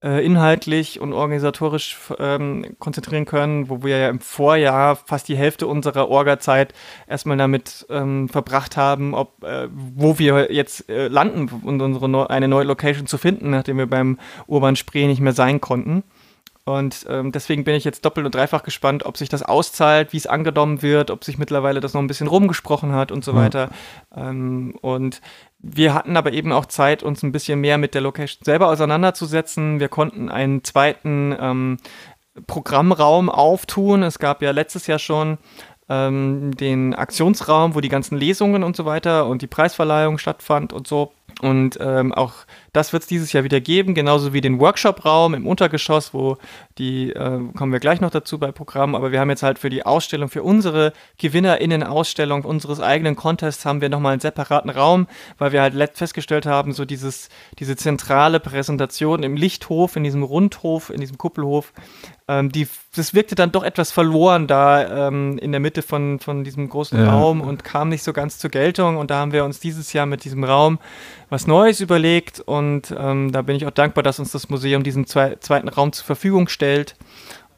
äh, 0.03 0.23
inhaltlich 0.23 0.99
und 0.99 1.13
organisatorisch 1.13 1.97
ähm, 2.19 2.75
konzentrieren 2.77 3.25
können, 3.25 3.69
wo 3.69 3.83
wir 3.83 3.97
ja 3.97 4.09
im 4.09 4.19
Vorjahr 4.19 4.97
fast 4.97 5.29
die 5.29 5.37
Hälfte 5.37 5.65
unserer 5.65 6.09
Orga-Zeit 6.09 6.73
erstmal 7.07 7.37
damit 7.37 7.85
ähm, 7.89 8.27
verbracht 8.27 8.75
haben, 8.75 9.13
ob 9.13 9.43
äh, 9.43 9.69
wo 9.71 10.19
wir 10.19 10.51
jetzt 10.51 10.89
äh, 10.89 11.07
landen 11.07 11.49
und 11.63 11.81
unsere 11.81 12.09
neu 12.09 12.25
eine 12.25 12.49
neue 12.49 12.65
Location 12.65 13.07
zu 13.07 13.17
finden, 13.17 13.51
nachdem 13.51 13.77
wir 13.77 13.87
beim 13.87 14.19
Urban 14.45 14.75
Spree 14.75 15.07
nicht 15.07 15.21
mehr 15.21 15.33
sein 15.33 15.61
konnten. 15.61 16.03
Und 16.65 17.05
ähm, 17.09 17.33
deswegen 17.33 17.65
bin 17.65 17.75
ich 17.75 17.83
jetzt 17.83 18.05
doppelt 18.05 18.25
und 18.25 18.35
dreifach 18.35 18.63
gespannt, 18.63 19.05
ob 19.05 19.17
sich 19.17 19.27
das 19.27 19.43
auszahlt, 19.43 20.13
wie 20.13 20.17
es 20.17 20.27
angenommen 20.27 20.81
wird, 20.81 21.11
ob 21.11 21.25
sich 21.25 21.37
mittlerweile 21.37 21.81
das 21.81 21.93
noch 21.93 22.01
ein 22.01 22.07
bisschen 22.07 22.27
rumgesprochen 22.27 22.93
hat 22.93 23.11
und 23.11 23.25
so 23.25 23.33
ja. 23.33 23.37
weiter. 23.37 23.69
Ähm, 24.15 24.75
und 24.81 25.19
wir 25.59 25.93
hatten 25.93 26.15
aber 26.15 26.31
eben 26.31 26.53
auch 26.53 26.65
Zeit, 26.65 27.03
uns 27.03 27.21
ein 27.21 27.33
bisschen 27.33 27.59
mehr 27.59 27.77
mit 27.77 27.93
der 27.93 28.01
Location 28.01 28.45
selber 28.45 28.69
auseinanderzusetzen. 28.69 29.81
Wir 29.81 29.89
konnten 29.89 30.29
einen 30.29 30.63
zweiten 30.63 31.35
ähm, 31.37 31.77
Programmraum 32.47 33.29
auftun. 33.29 34.01
Es 34.01 34.17
gab 34.17 34.41
ja 34.41 34.51
letztes 34.51 34.87
Jahr 34.87 34.99
schon 34.99 35.39
ähm, 35.89 36.55
den 36.55 36.95
Aktionsraum, 36.95 37.75
wo 37.75 37.81
die 37.81 37.89
ganzen 37.89 38.17
Lesungen 38.17 38.63
und 38.63 38.77
so 38.77 38.85
weiter 38.85 39.27
und 39.27 39.41
die 39.41 39.47
Preisverleihung 39.47 40.17
stattfand 40.17 40.71
und 40.71 40.87
so. 40.87 41.11
Und 41.41 41.77
ähm, 41.81 42.13
auch 42.13 42.33
das 42.73 42.93
wird 42.93 43.03
es 43.03 43.07
dieses 43.07 43.33
Jahr 43.33 43.43
wieder 43.43 43.59
geben, 43.59 43.93
genauso 43.95 44.33
wie 44.33 44.41
den 44.41 44.59
Workshop-Raum 44.59 45.33
im 45.33 45.47
Untergeschoss, 45.47 46.13
wo 46.13 46.37
die, 46.77 47.11
äh, 47.11 47.39
kommen 47.55 47.71
wir 47.71 47.79
gleich 47.79 48.01
noch 48.01 48.11
dazu 48.11 48.39
bei 48.39 48.51
Programmen, 48.51 48.95
aber 48.95 49.11
wir 49.11 49.19
haben 49.19 49.29
jetzt 49.29 49.43
halt 49.43 49.59
für 49.59 49.69
die 49.69 49.85
Ausstellung, 49.85 50.29
für 50.29 50.43
unsere 50.43 50.93
GewinnerInnen-Ausstellung 51.17 52.45
unseres 52.45 52.79
eigenen 52.79 53.15
Contests 53.15 53.65
haben 53.65 53.81
wir 53.81 53.89
nochmal 53.89 54.13
einen 54.13 54.21
separaten 54.21 54.69
Raum, 54.69 55.07
weil 55.37 55.51
wir 55.51 55.61
halt 55.61 55.97
festgestellt 55.97 56.45
haben, 56.45 56.71
so 56.71 56.85
dieses, 56.85 57.29
diese 57.59 57.75
zentrale 57.75 58.39
Präsentation 58.39 59.23
im 59.23 59.35
Lichthof, 59.35 59.95
in 59.95 60.03
diesem 60.03 60.23
Rundhof, 60.23 60.89
in 60.89 61.01
diesem 61.01 61.17
Kuppelhof, 61.17 61.73
ähm, 62.27 62.51
die, 62.51 62.67
das 62.95 63.13
wirkte 63.13 63.35
dann 63.35 63.51
doch 63.51 63.63
etwas 63.63 63.91
verloren 63.91 64.47
da 64.47 65.07
ähm, 65.07 65.37
in 65.39 65.51
der 65.51 65.59
Mitte 65.59 65.81
von, 65.81 66.19
von 66.19 66.43
diesem 66.43 66.69
großen 66.69 66.97
ja. 66.97 67.11
Raum 67.11 67.41
und 67.41 67.63
kam 67.63 67.89
nicht 67.89 68.03
so 68.03 68.13
ganz 68.13 68.39
zur 68.39 68.49
Geltung 68.49 68.97
und 68.97 69.11
da 69.11 69.17
haben 69.17 69.33
wir 69.33 69.43
uns 69.43 69.59
dieses 69.59 69.93
Jahr 69.93 70.05
mit 70.05 70.23
diesem 70.23 70.43
Raum 70.43 70.79
was 71.33 71.47
Neues 71.47 71.81
überlegt 71.81 72.39
und 72.39 72.93
ähm, 72.97 73.31
da 73.31 73.41
bin 73.41 73.55
ich 73.55 73.65
auch 73.65 73.71
dankbar, 73.71 74.03
dass 74.03 74.19
uns 74.19 74.31
das 74.31 74.49
Museum 74.49 74.83
diesen 74.83 75.07
zwei, 75.07 75.35
zweiten 75.39 75.67
Raum 75.67 75.91
zur 75.91 76.05
Verfügung 76.05 76.47
stellt. 76.47 76.95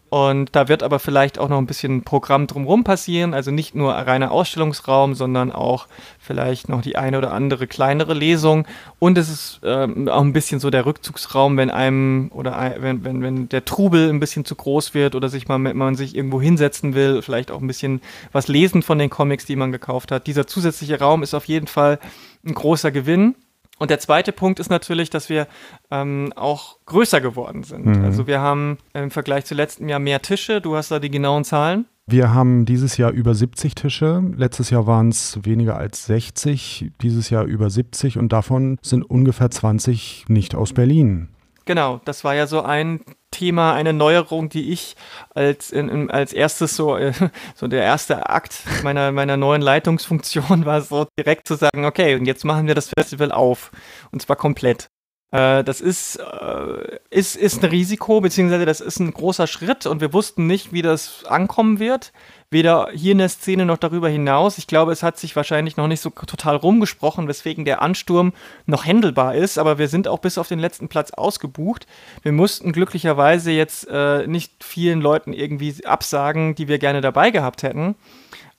Und 0.09 0.55
da 0.55 0.69
wird 0.69 0.81
aber 0.81 0.99
vielleicht 0.99 1.39
auch 1.39 1.49
noch 1.49 1.57
ein 1.57 1.65
bisschen 1.65 2.03
Programm 2.03 2.47
drumherum 2.47 2.85
passieren. 2.85 3.33
Also 3.33 3.51
nicht 3.51 3.75
nur 3.75 3.97
ein 3.97 4.05
reiner 4.05 4.31
Ausstellungsraum, 4.31 5.13
sondern 5.13 5.51
auch 5.51 5.87
vielleicht 6.19 6.69
noch 6.69 6.81
die 6.81 6.95
eine 6.95 7.17
oder 7.17 7.33
andere 7.33 7.67
kleinere 7.67 8.13
Lesung. 8.13 8.65
Und 8.97 9.17
es 9.17 9.29
ist 9.29 9.59
ähm, 9.65 10.07
auch 10.07 10.21
ein 10.21 10.31
bisschen 10.31 10.61
so 10.61 10.69
der 10.69 10.85
Rückzugsraum, 10.85 11.57
wenn 11.57 11.69
einem 11.69 12.31
oder 12.33 12.75
wenn, 12.79 13.03
wenn, 13.03 13.21
wenn 13.21 13.49
der 13.49 13.65
Trubel 13.65 14.09
ein 14.09 14.21
bisschen 14.21 14.45
zu 14.45 14.55
groß 14.55 14.93
wird 14.93 15.15
oder 15.15 15.27
sich 15.27 15.49
mal, 15.49 15.57
man 15.57 15.95
sich 15.95 16.15
irgendwo 16.15 16.39
hinsetzen 16.39 16.93
will, 16.93 17.21
vielleicht 17.21 17.51
auch 17.51 17.59
ein 17.59 17.67
bisschen 17.67 17.99
was 18.31 18.47
lesen 18.47 18.83
von 18.83 18.99
den 18.99 19.09
Comics, 19.09 19.45
die 19.45 19.57
man 19.57 19.73
gekauft 19.73 20.13
hat. 20.13 20.27
Dieser 20.27 20.47
zusätzliche 20.47 20.99
Raum 20.99 21.23
ist 21.23 21.33
auf 21.33 21.45
jeden 21.45 21.67
Fall 21.67 21.99
ein 22.45 22.53
großer 22.53 22.91
Gewinn. 22.91 23.35
Und 23.77 23.89
der 23.89 23.99
zweite 23.99 24.31
Punkt 24.31 24.59
ist 24.59 24.69
natürlich, 24.69 25.09
dass 25.09 25.29
wir 25.29 25.47
ähm, 25.91 26.31
auch 26.35 26.77
größer 26.85 27.19
geworden 27.19 27.63
sind. 27.63 27.85
Mhm. 27.85 28.05
Also 28.05 28.25
wir 28.25 28.39
haben 28.39 28.77
im 28.93 29.11
Vergleich 29.11 29.45
zu 29.45 29.53
letztem 29.53 29.89
Jahr 29.89 29.99
mehr 29.99 30.21
Tische. 30.21 30.61
Du 30.61 30.75
hast 30.75 30.91
da 30.91 30.99
die 30.99 31.11
genauen 31.11 31.43
Zahlen. 31.43 31.85
Wir 32.07 32.33
haben 32.33 32.65
dieses 32.65 32.97
Jahr 32.97 33.11
über 33.11 33.33
70 33.33 33.73
Tische. 33.73 34.21
Letztes 34.37 34.69
Jahr 34.69 34.85
waren 34.85 35.09
es 35.09 35.39
weniger 35.43 35.75
als 35.75 36.05
60, 36.05 36.91
dieses 37.01 37.31
Jahr 37.31 37.45
über 37.45 37.69
70 37.69 38.19
und 38.19 38.31
davon 38.31 38.77
sind 38.83 39.03
ungefähr 39.03 39.49
20 39.49 40.25
nicht 40.27 40.53
aus 40.53 40.73
Berlin. 40.73 41.29
Genau, 41.65 41.99
das 42.05 42.23
war 42.23 42.35
ja 42.35 42.45
so 42.45 42.61
ein 42.61 43.01
Thema, 43.35 43.73
eine 43.73 43.91
Neuerung, 43.91 44.47
die 44.47 44.71
ich 44.71 44.95
als, 45.33 45.71
in, 45.71 46.09
als 46.09 46.31
erstes 46.31 46.75
so, 46.75 46.95
äh, 46.95 47.11
so 47.55 47.67
der 47.67 47.83
erste 47.83 48.29
Akt 48.29 48.63
meiner, 48.83 49.11
meiner 49.11 49.35
neuen 49.35 49.61
Leitungsfunktion 49.61 50.65
war 50.65 50.81
so 50.81 51.05
direkt 51.19 51.47
zu 51.47 51.55
sagen, 51.55 51.83
okay, 51.85 52.15
und 52.15 52.25
jetzt 52.25 52.45
machen 52.45 52.67
wir 52.67 52.75
das 52.75 52.89
Festival 52.97 53.31
auf. 53.31 53.71
Und 54.11 54.21
zwar 54.21 54.37
komplett. 54.37 54.89
Äh, 55.35 55.63
das 55.63 55.81
ist, 55.81 56.17
äh, 56.17 56.99
ist, 57.09 57.35
ist 57.35 57.61
ein 57.61 57.69
Risiko, 57.69 58.21
beziehungsweise 58.21 58.65
das 58.65 58.79
ist 58.79 58.99
ein 58.99 59.11
großer 59.11 59.47
Schritt 59.47 59.85
und 59.85 59.99
wir 59.99 60.13
wussten 60.13 60.47
nicht, 60.47 60.71
wie 60.71 60.81
das 60.81 61.25
ankommen 61.25 61.79
wird 61.79 62.13
weder 62.55 62.89
hier 62.93 63.11
in 63.11 63.17
der 63.17 63.27
Szene 63.27 63.65
noch 63.65 63.77
darüber 63.77 64.07
hinaus. 64.07 64.57
Ich 64.57 64.65
glaube, 64.65 64.91
es 64.91 65.03
hat 65.03 65.17
sich 65.17 65.35
wahrscheinlich 65.35 65.77
noch 65.77 65.87
nicht 65.87 65.99
so 65.99 66.09
total 66.09 66.55
rumgesprochen, 66.55 67.27
weswegen 67.27 67.65
der 67.65 67.81
Ansturm 67.81 68.33
noch 68.65 68.85
händelbar 68.85 69.35
ist, 69.35 69.57
aber 69.57 69.77
wir 69.77 69.87
sind 69.87 70.07
auch 70.07 70.19
bis 70.19 70.37
auf 70.37 70.47
den 70.47 70.59
letzten 70.59 70.87
Platz 70.87 71.11
ausgebucht. 71.11 71.85
Wir 72.21 72.31
mussten 72.31 72.71
glücklicherweise 72.71 73.51
jetzt 73.51 73.87
äh, 73.89 74.27
nicht 74.27 74.63
vielen 74.63 75.01
Leuten 75.01 75.33
irgendwie 75.33 75.85
absagen, 75.85 76.55
die 76.55 76.67
wir 76.67 76.79
gerne 76.79 77.01
dabei 77.01 77.31
gehabt 77.31 77.63
hätten. 77.63 77.95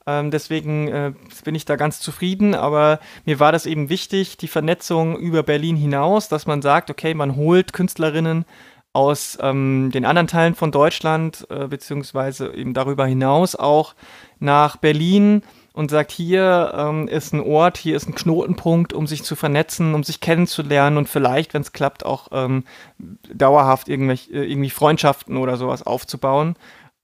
Ähm, 0.07 0.31
deswegen 0.31 0.88
äh, 0.88 1.12
bin 1.45 1.55
ich 1.55 1.64
da 1.64 1.77
ganz 1.77 2.01
zufrieden, 2.01 2.55
aber 2.55 3.01
mir 3.25 3.40
war 3.40 3.53
das 3.53 3.66
eben 3.66 3.88
wichtig, 3.88 4.37
die 4.37 4.49
Vernetzung 4.49 5.19
über 5.19 5.42
Berlin 5.42 5.77
hinaus, 5.77 6.29
dass 6.29 6.47
man 6.47 6.62
sagt, 6.62 6.90
okay, 6.90 7.14
man 7.14 7.37
holt 7.37 7.73
Künstlerinnen 7.73 8.45
aus 8.92 9.37
ähm, 9.42 9.90
den 9.92 10.05
anderen 10.07 10.27
Teilen 10.29 10.55
von 10.55 10.71
Deutschland, 10.73 11.47
äh, 11.51 11.66
beziehungsweise 11.66 12.55
eben 12.55 12.73
darüber 12.73 13.05
hinaus 13.05 13.55
auch 13.55 13.95
nach 14.38 14.77
Berlin 14.77 15.42
und 15.75 15.90
sagt, 15.90 16.11
hier 16.11 16.73
ähm, 16.75 17.07
ist 17.07 17.35
ein 17.35 17.40
Ort, 17.40 17.77
hier 17.77 17.97
ist 17.97 18.09
ein 18.09 18.14
Knotenpunkt, 18.14 18.95
um 18.95 19.07
sich 19.07 19.23
zu 19.23 19.37
vernetzen, 19.37 19.95
um 19.95 20.03
sich 20.03 20.21
kennenzulernen 20.21 20.97
und 20.97 21.09
vielleicht, 21.11 21.53
wenn 21.53 21.61
es 21.61 21.73
klappt, 21.73 22.07
auch 22.07 22.29
ähm, 22.33 22.64
dauerhaft 22.99 23.88
irgendwelche, 23.88 24.33
äh, 24.33 24.51
irgendwie 24.51 24.71
Freundschaften 24.71 25.37
oder 25.37 25.59
sowas 25.59 25.85
aufzubauen. 25.85 26.57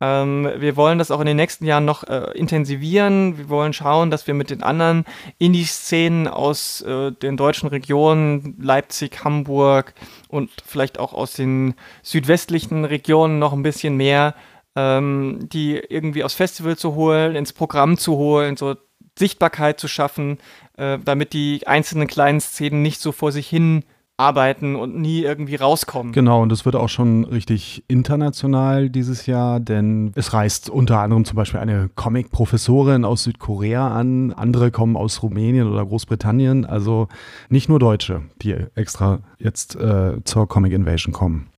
Ähm, 0.02 0.50
wir 0.56 0.76
wollen 0.76 0.98
das 0.98 1.12
auch 1.12 1.20
in 1.20 1.26
den 1.26 1.36
nächsten 1.36 1.64
Jahren 1.64 1.84
noch 1.84 2.02
äh, 2.02 2.32
intensivieren. 2.34 3.38
Wir 3.38 3.48
wollen 3.48 3.72
schauen, 3.72 4.10
dass 4.10 4.26
wir 4.26 4.34
mit 4.34 4.50
den 4.50 4.64
anderen 4.64 5.04
Indie-Szenen 5.38 6.26
aus 6.26 6.80
äh, 6.80 7.12
den 7.12 7.36
deutschen 7.36 7.68
Regionen, 7.68 8.56
Leipzig, 8.60 9.22
Hamburg 9.22 9.94
und 10.26 10.50
vielleicht 10.66 10.98
auch 10.98 11.14
aus 11.14 11.34
den 11.34 11.74
südwestlichen 12.02 12.84
Regionen 12.84 13.38
noch 13.38 13.52
ein 13.52 13.62
bisschen 13.62 13.96
mehr, 13.96 14.34
ähm, 14.74 15.48
die 15.52 15.76
irgendwie 15.76 16.24
aufs 16.24 16.34
Festival 16.34 16.76
zu 16.76 16.96
holen, 16.96 17.36
ins 17.36 17.52
Programm 17.52 17.96
zu 17.96 18.16
holen, 18.16 18.56
so 18.56 18.74
Sichtbarkeit 19.16 19.78
zu 19.78 19.86
schaffen, 19.86 20.38
äh, 20.78 20.98
damit 21.04 21.32
die 21.32 21.64
einzelnen 21.68 22.08
kleinen 22.08 22.40
Szenen 22.40 22.82
nicht 22.82 23.00
so 23.00 23.12
vor 23.12 23.30
sich 23.30 23.46
hin 23.46 23.84
arbeiten 24.16 24.76
und 24.76 24.96
nie 24.96 25.22
irgendwie 25.22 25.56
rauskommen. 25.56 26.12
Genau, 26.12 26.42
und 26.42 26.52
es 26.52 26.64
wird 26.64 26.76
auch 26.76 26.88
schon 26.88 27.24
richtig 27.24 27.84
international 27.88 28.90
dieses 28.90 29.26
Jahr, 29.26 29.58
denn 29.58 30.12
es 30.14 30.32
reist 30.32 30.70
unter 30.70 31.00
anderem 31.00 31.24
zum 31.24 31.36
Beispiel 31.36 31.60
eine 31.60 31.90
Comic-Professorin 31.94 33.04
aus 33.04 33.24
Südkorea 33.24 33.88
an, 33.88 34.32
andere 34.32 34.70
kommen 34.70 34.96
aus 34.96 35.22
Rumänien 35.22 35.70
oder 35.70 35.84
Großbritannien, 35.84 36.64
also 36.66 37.08
nicht 37.48 37.68
nur 37.68 37.78
Deutsche, 37.78 38.22
die 38.42 38.54
extra 38.74 39.20
jetzt 39.38 39.76
äh, 39.76 40.22
zur 40.24 40.46
Comic 40.46 40.72
Invasion 40.72 41.12
kommen. 41.12 41.48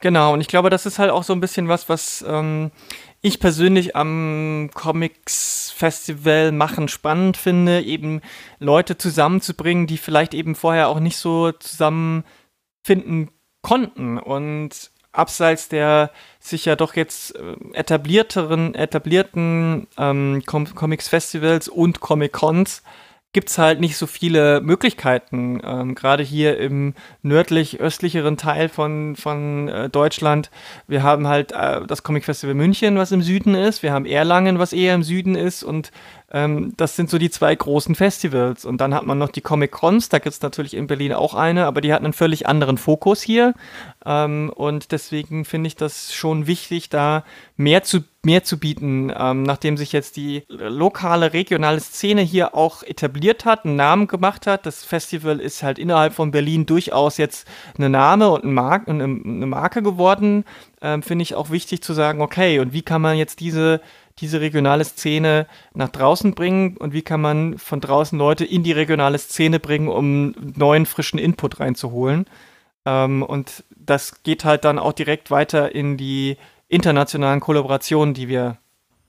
Genau, 0.00 0.32
und 0.32 0.40
ich 0.40 0.48
glaube, 0.48 0.70
das 0.70 0.86
ist 0.86 0.98
halt 0.98 1.10
auch 1.10 1.22
so 1.22 1.32
ein 1.32 1.40
bisschen 1.40 1.68
was, 1.68 1.88
was 1.88 2.24
ähm, 2.26 2.70
ich 3.26 3.40
persönlich 3.40 3.96
am 3.96 4.70
Comics 4.72 5.72
Festival 5.76 6.52
machen 6.52 6.86
spannend 6.86 7.36
finde, 7.36 7.82
eben 7.82 8.20
Leute 8.60 8.96
zusammenzubringen, 8.96 9.88
die 9.88 9.98
vielleicht 9.98 10.32
eben 10.32 10.54
vorher 10.54 10.88
auch 10.88 11.00
nicht 11.00 11.16
so 11.16 11.50
zusammenfinden 11.50 13.30
konnten. 13.62 14.18
Und 14.18 14.92
abseits 15.10 15.68
der 15.68 16.12
sich 16.38 16.66
ja 16.66 16.76
doch 16.76 16.94
jetzt 16.94 17.34
äh, 17.34 17.56
etablierteren, 17.72 18.76
etablierten 18.76 19.88
ähm, 19.98 20.42
Com 20.46 20.72
Comics 20.74 21.08
Festivals 21.08 21.68
und 21.68 21.98
Comic 21.98 22.32
Cons 22.32 22.82
gibt 23.36 23.50
es 23.50 23.58
halt 23.58 23.80
nicht 23.80 23.98
so 23.98 24.06
viele 24.06 24.62
Möglichkeiten. 24.62 25.60
Ähm, 25.62 25.94
Gerade 25.94 26.22
hier 26.22 26.56
im 26.56 26.94
nördlich-östlicheren 27.20 28.38
Teil 28.38 28.70
von, 28.70 29.14
von 29.14 29.68
äh, 29.68 29.90
Deutschland. 29.90 30.50
Wir 30.88 31.02
haben 31.02 31.28
halt 31.28 31.52
äh, 31.52 31.82
das 31.86 32.02
Comic 32.02 32.24
Festival 32.24 32.54
München, 32.54 32.96
was 32.96 33.12
im 33.12 33.20
Süden 33.20 33.54
ist. 33.54 33.82
Wir 33.82 33.92
haben 33.92 34.06
Erlangen, 34.06 34.58
was 34.58 34.72
eher 34.72 34.94
im 34.94 35.02
Süden 35.02 35.34
ist. 35.34 35.64
Und 35.64 35.92
Ähm, 36.32 36.72
das 36.76 36.96
sind 36.96 37.08
so 37.08 37.18
die 37.18 37.30
zwei 37.30 37.54
großen 37.54 37.94
Festivals. 37.94 38.64
Und 38.64 38.80
dann 38.80 38.94
hat 38.94 39.06
man 39.06 39.18
noch 39.18 39.28
die 39.28 39.40
Comic 39.40 39.70
Cons, 39.70 40.08
da 40.08 40.18
gibt 40.18 40.34
es 40.34 40.42
natürlich 40.42 40.74
in 40.74 40.88
Berlin 40.88 41.12
auch 41.12 41.34
eine, 41.34 41.66
aber 41.66 41.80
die 41.80 41.92
hat 41.92 42.02
einen 42.02 42.12
völlig 42.12 42.48
anderen 42.48 42.78
Fokus 42.78 43.22
hier. 43.22 43.54
Ähm, 44.04 44.52
und 44.54 44.90
deswegen 44.90 45.44
finde 45.44 45.68
ich 45.68 45.76
das 45.76 46.14
schon 46.14 46.46
wichtig, 46.48 46.88
da 46.88 47.24
mehr 47.56 47.84
zu, 47.84 48.00
mehr 48.24 48.42
zu 48.42 48.58
bieten, 48.58 49.12
ähm, 49.16 49.44
nachdem 49.44 49.76
sich 49.76 49.92
jetzt 49.92 50.16
die 50.16 50.42
lokale, 50.48 51.32
regionale 51.32 51.78
Szene 51.78 52.22
hier 52.22 52.56
auch 52.56 52.82
etabliert 52.82 53.44
hat, 53.44 53.64
einen 53.64 53.76
Namen 53.76 54.08
gemacht 54.08 54.48
hat. 54.48 54.66
Das 54.66 54.84
Festival 54.84 55.40
ist 55.40 55.62
halt 55.62 55.78
innerhalb 55.78 56.12
von 56.12 56.32
Berlin 56.32 56.66
durchaus 56.66 57.18
jetzt 57.18 57.46
eine 57.78 57.88
Name 57.88 58.30
und 58.30 58.42
eine 58.42 58.52
Marke, 58.52 58.90
eine 58.90 59.06
Marke 59.06 59.80
geworden. 59.80 60.44
Ähm, 60.82 61.02
finde 61.04 61.22
ich 61.22 61.36
auch 61.36 61.50
wichtig 61.50 61.82
zu 61.82 61.92
sagen, 61.94 62.20
okay, 62.20 62.58
und 62.58 62.72
wie 62.72 62.82
kann 62.82 63.00
man 63.00 63.16
jetzt 63.16 63.40
diese 63.40 63.80
diese 64.18 64.40
regionale 64.40 64.84
Szene 64.84 65.46
nach 65.74 65.90
draußen 65.90 66.34
bringen 66.34 66.76
und 66.76 66.92
wie 66.92 67.02
kann 67.02 67.20
man 67.20 67.58
von 67.58 67.80
draußen 67.80 68.18
Leute 68.18 68.44
in 68.44 68.62
die 68.62 68.72
regionale 68.72 69.18
Szene 69.18 69.60
bringen, 69.60 69.88
um 69.88 70.34
neuen, 70.56 70.86
frischen 70.86 71.18
Input 71.18 71.60
reinzuholen. 71.60 72.26
Ähm, 72.86 73.22
und 73.22 73.64
das 73.76 74.22
geht 74.22 74.44
halt 74.44 74.64
dann 74.64 74.78
auch 74.78 74.92
direkt 74.92 75.30
weiter 75.30 75.74
in 75.74 75.96
die 75.96 76.38
internationalen 76.68 77.40
Kollaborationen, 77.40 78.14
die 78.14 78.28
wir 78.28 78.58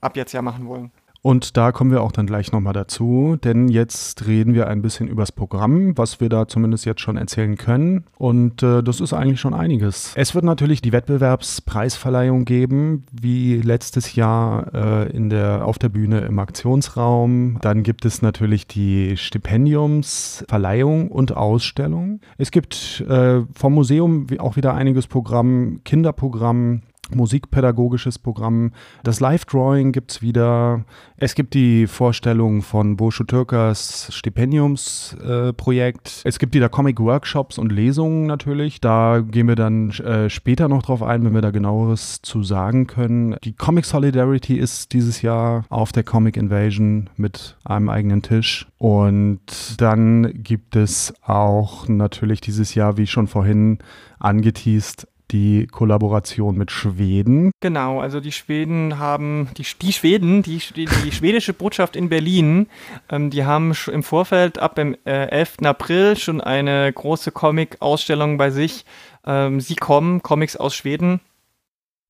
ab 0.02 0.18
jetzt 0.18 0.34
ja 0.34 0.42
machen 0.42 0.68
wollen. 0.68 0.92
Und 1.22 1.58
da 1.58 1.72
kommen 1.72 1.92
wir 1.92 2.02
auch 2.02 2.12
dann 2.12 2.28
gleich 2.28 2.52
nochmal 2.52 2.74
dazu, 2.74 3.38
denn 3.44 3.68
jetzt 3.68 4.28
reden 4.28 4.54
wir 4.54 4.68
ein 4.68 4.82
bisschen 4.82 5.08
übers 5.08 5.32
Programm, 5.32 5.98
was 5.98 6.20
wir 6.20 6.30
da 6.30 6.48
zumindest 6.48 6.86
jetzt 6.86 7.02
schon 7.02 7.18
erzählen 7.18 7.58
können. 7.58 8.06
Und 8.18 8.64
äh, 8.64 8.82
das 8.84 9.02
ist 9.02 9.14
eigentlich 9.14 9.40
schon 9.40 9.54
einiges. 9.54 10.14
Es 10.16 10.36
wird 10.36 10.46
natürlich 10.46 10.82
die 10.82 10.92
Wettbewerbspreisverleihung 10.92 12.46
geben, 12.46 13.06
wie 13.12 13.62
letztes 13.62 14.16
Jahr 14.16 14.74
äh, 14.74 15.12
in 15.12 15.30
der, 15.30 15.66
auf 15.66 15.80
der 15.80 15.90
Bühne 15.90 16.20
im 16.22 16.40
Aktionsraum. 16.40 17.58
Dann 17.62 17.84
gibt 17.84 18.06
es 18.06 18.22
natürlich 18.22 18.68
die 18.68 19.18
Stipendiumsverleihung 19.18 21.10
und 21.10 21.36
Ausstellung. 21.36 22.22
Es 22.38 22.52
gibt 22.52 23.04
äh, 23.08 23.42
vom 23.54 23.74
Museum 23.74 24.28
auch 24.40 24.56
wieder 24.56 24.74
einiges 24.74 25.08
Programm, 25.08 25.82
Kinderprogramm, 25.84 26.82
musikpädagogisches 27.14 28.20
Programm. 28.20 28.72
Das 29.04 29.20
Live-Drawing 29.20 29.92
gibt 29.92 30.12
es 30.12 30.22
wieder. 30.22 30.86
Es 31.18 31.36
gibt 31.36 31.54
die 31.54 31.88
Vorstellung 31.88 32.62
von 32.62 32.98
Boscho 32.98 33.24
Türkers 33.24 34.10
Stipendiumsprojekt. 34.12 36.08
Äh, 36.24 36.28
es 36.28 36.40
gibt 36.40 36.54
wieder 36.54 36.70
Comic-Workshops 36.70 37.58
und 37.58 37.72
Lesungen 37.72 38.26
natürlich. 38.28 38.82
Da 38.82 39.20
gehen 39.20 39.48
wir 39.48 39.56
dann 39.56 39.90
äh, 39.92 40.30
später 40.30 40.68
noch 40.68 40.84
drauf 40.84 41.04
ein, 41.04 41.24
wenn 41.26 41.34
wir 41.34 41.42
da 41.42 41.52
genaueres 41.52 42.22
zu 42.22 42.44
sagen 42.44 42.88
können. 42.88 43.36
Die 43.44 43.54
Comic 43.54 43.86
Solidarity 43.86 44.58
ist 44.58 44.94
dieses 44.94 45.22
Jahr 45.22 45.66
auf 45.70 45.92
der 45.92 46.04
Comic 46.04 46.38
Invasion 46.38 47.10
mit 47.16 47.58
einem 47.64 47.90
eigenen 47.90 48.22
Tisch. 48.22 48.68
Und 48.78 49.40
dann 49.78 50.44
gibt 50.44 50.76
es 50.76 51.14
auch 51.24 51.88
natürlich 51.88 52.42
dieses 52.42 52.76
Jahr, 52.76 52.98
wie 52.98 53.08
schon 53.08 53.28
vorhin 53.28 53.80
angeteased, 54.20 55.08
die 55.32 55.68
Kollaboration 55.68 56.58
mit 56.58 56.72
Schweden. 56.72 57.52
Genau, 57.60 58.00
also 58.00 58.20
die 58.20 58.32
Schweden 58.32 59.00
haben, 59.00 59.50
die, 59.58 59.66
die 59.82 59.94
Schweden, 59.94 60.42
die, 60.42 60.62
die, 60.76 60.88
schwedische 61.12 61.54
Botschaft 61.54 61.96
in 61.96 62.10
Berlin, 62.10 62.68
ähm, 63.10 63.30
die 63.30 63.46
haben 63.46 63.74
im 63.92 64.04
Vorfeld 64.04 64.60
ab 64.60 64.76
dem 64.76 64.96
äh, 65.06 65.28
11. 65.28 65.58
April 65.64 66.18
schon 66.18 66.42
eine 66.42 66.92
große 66.92 67.32
Comic-Ausstellung 67.32 68.38
bei 68.38 68.50
sich. 68.52 68.86
Ähm, 69.26 69.60
sie 69.60 69.76
kommen, 69.76 70.24
Comics 70.24 70.56
aus 70.56 70.76
Schweden 70.76 71.20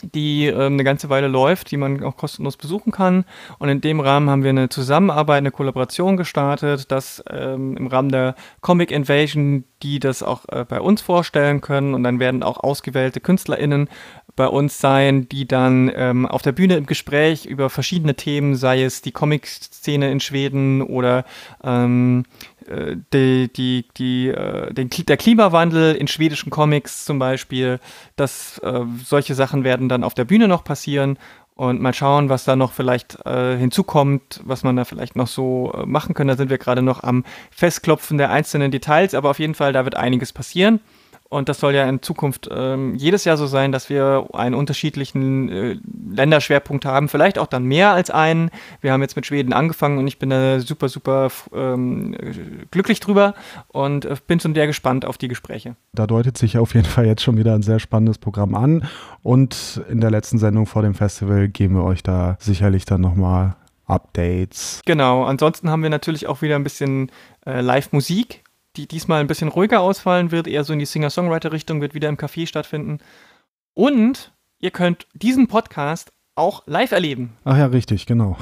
die 0.04 0.46
ähm, 0.46 0.74
eine 0.74 0.84
ganze 0.84 1.10
Weile 1.10 1.28
läuft, 1.28 1.72
die 1.72 1.78
man 1.78 2.04
auch 2.04 2.18
kostenlos 2.18 2.58
besuchen 2.58 2.92
kann. 2.92 3.26
Und 3.58 3.70
in 3.70 3.82
dem 3.82 4.00
Rahmen 4.00 4.30
haben 4.30 4.44
wir 4.44 4.52
eine 4.52 4.70
Zusammenarbeit, 4.70 5.40
eine 5.40 5.52
Kollaboration 5.52 6.18
gestartet, 6.18 6.92
dass 6.92 7.24
ähm, 7.30 7.76
im 7.78 7.88
Rahmen 7.88 8.10
der 8.10 8.36
Comic 8.62 8.92
Invasion 8.92 9.64
die 9.84 10.00
das 10.00 10.24
auch 10.24 10.46
äh, 10.50 10.66
bei 10.68 10.82
uns 10.82 11.02
vorstellen 11.02 11.62
können. 11.62 11.94
Und 11.94 12.04
dann 12.04 12.20
werden 12.20 12.44
auch 12.44 12.64
ausgewählte 12.64 13.20
KünstlerInnen 13.20 13.90
bei 14.36 14.48
uns 14.48 14.80
sein, 14.80 15.28
die 15.30 15.48
dann 15.48 15.92
ähm, 15.96 16.26
auf 16.26 16.42
der 16.42 16.52
Bühne 16.52 16.78
im 16.78 16.86
Gespräch 16.86 17.46
über 17.46 17.70
verschiedene 17.70 18.16
Themen, 18.16 18.56
sei 18.56 18.84
es 18.84 19.02
die 19.02 19.12
Comic-Szene 19.12 20.12
in 20.12 20.20
Schweden 20.20 20.82
oder 20.82 21.26
ähm, 21.64 22.26
äh, 22.57 22.57
die, 23.14 23.52
die, 23.52 23.86
die, 23.98 24.28
äh, 24.28 24.74
den, 24.74 24.90
der 24.90 25.18
Klimawandel 25.18 25.96
in 25.96 26.08
schwedischen 26.08 26.50
Comics 26.50 27.06
zum 27.06 27.20
Beispiel, 27.20 27.80
dass 28.16 28.58
äh, 28.60 28.82
solche 29.04 29.36
Sachen 29.36 29.64
werden 29.64 29.90
dann 29.90 30.04
auf 30.04 30.14
der 30.14 30.26
Bühne 30.26 30.48
noch 30.48 30.64
passieren 30.64 31.18
und 31.56 31.82
mal 31.82 31.94
schauen, 31.94 32.30
was 32.30 32.44
da 32.44 32.56
noch 32.56 32.72
vielleicht 32.72 33.26
äh, 33.26 33.58
hinzukommt, 33.58 34.42
was 34.44 34.64
man 34.64 34.76
da 34.76 34.86
vielleicht 34.86 35.16
noch 35.16 35.28
so 35.28 35.74
äh, 35.74 35.86
machen 35.86 36.14
kann. 36.14 36.28
Da 36.28 36.38
sind 36.38 36.50
wir 36.50 36.60
gerade 36.60 36.84
noch 36.84 37.04
am 37.04 37.24
Festklopfen 37.52 38.18
der 38.18 38.30
einzelnen 38.30 38.70
Details, 38.70 39.16
aber 39.16 39.32
auf 39.32 39.40
jeden 39.40 39.56
Fall, 39.56 39.74
da 39.74 39.84
wird 39.84 39.96
einiges 39.96 40.34
passieren. 40.34 40.80
Und 41.30 41.50
das 41.50 41.60
soll 41.60 41.76
ja 41.76 41.88
in 41.88 42.02
Zukunft 42.02 42.50
ähm, 42.52 42.96
jedes 42.96 43.26
Jahr 43.26 43.36
so 43.36 43.48
sein, 43.48 43.72
dass 43.72 43.90
wir 43.90 44.28
einen 44.34 44.56
unterschiedlichen 44.56 45.50
äh, 45.50 45.78
Länderschwerpunkt 46.10 46.86
haben, 46.86 47.10
vielleicht 47.10 47.38
auch 47.38 47.48
dann 47.48 47.66
mehr 47.66 47.92
als 47.92 48.10
einen. 48.10 48.50
Wir 48.82 48.94
haben 48.94 49.02
jetzt 49.02 49.16
mit 49.16 49.26
Schweden 49.26 49.52
angefangen 49.52 49.98
und 49.98 50.08
ich 50.08 50.20
bin 50.20 50.30
da 50.30 50.60
super, 50.60 50.88
super 50.88 51.30
ähm, 51.54 52.16
glücklich 52.72 53.00
drüber 53.02 53.34
und 53.68 54.06
äh, 54.06 54.16
bin 54.26 54.40
schon 54.40 54.54
sehr 54.54 54.68
gespannt 54.68 55.06
auf 55.06 55.18
die 55.18 55.28
Gespräche. 55.28 55.76
Da 55.94 56.08
deutet 56.08 56.38
sich 56.38 56.58
auf 56.58 56.74
jeden 56.74 56.88
Fall 56.88 57.06
jetzt 57.06 57.24
schon 57.24 57.38
wieder 57.38 57.54
ein 57.56 57.62
sehr 57.62 57.80
spannendes 57.80 58.18
Programm 58.18 58.56
an. 58.56 58.86
Und 59.22 59.82
in 59.90 60.00
der 60.00 60.12
letzten 60.12 60.38
Sendung 60.38 60.66
vor 60.66 60.82
dem 60.82 60.94
Festival 60.94 61.50
geben 61.50 61.76
wir 61.76 61.84
euch 61.84 62.04
da 62.04 62.38
sicherlich 62.40 62.86
dann 62.86 63.02
nochmal 63.02 63.56
Updates. 63.86 64.82
Genau, 64.86 65.24
ansonsten 65.24 65.70
haben 65.70 65.84
wir 65.84 65.90
natürlich 65.90 66.28
auch 66.28 66.42
wieder 66.42 66.56
ein 66.56 66.64
bisschen 66.64 67.12
äh, 67.46 67.62
Live-Musik 67.62 68.44
die 68.78 68.88
diesmal 68.88 69.20
ein 69.20 69.28
bisschen 69.28 69.50
ruhiger 69.50 69.82
ausfallen 69.82 70.32
wird, 70.32 70.48
eher 70.48 70.64
so 70.64 70.74
in 70.74 70.80
die 70.80 70.86
Singer-Songwriter-Richtung, 70.86 71.82
wird 71.82 71.94
wieder 71.94 72.10
im 72.10 72.18
Café 72.18 72.48
stattfinden. 72.48 73.00
Und 73.74 74.34
ihr 74.60 74.72
könnt 74.72 75.08
diesen 75.14 75.48
Podcast 75.48 76.12
auch 76.36 76.64
live 76.68 76.92
erleben. 76.92 77.34
Ach 77.44 77.58
ja, 77.58 77.66
richtig, 77.66 78.06
genau. 78.06 78.38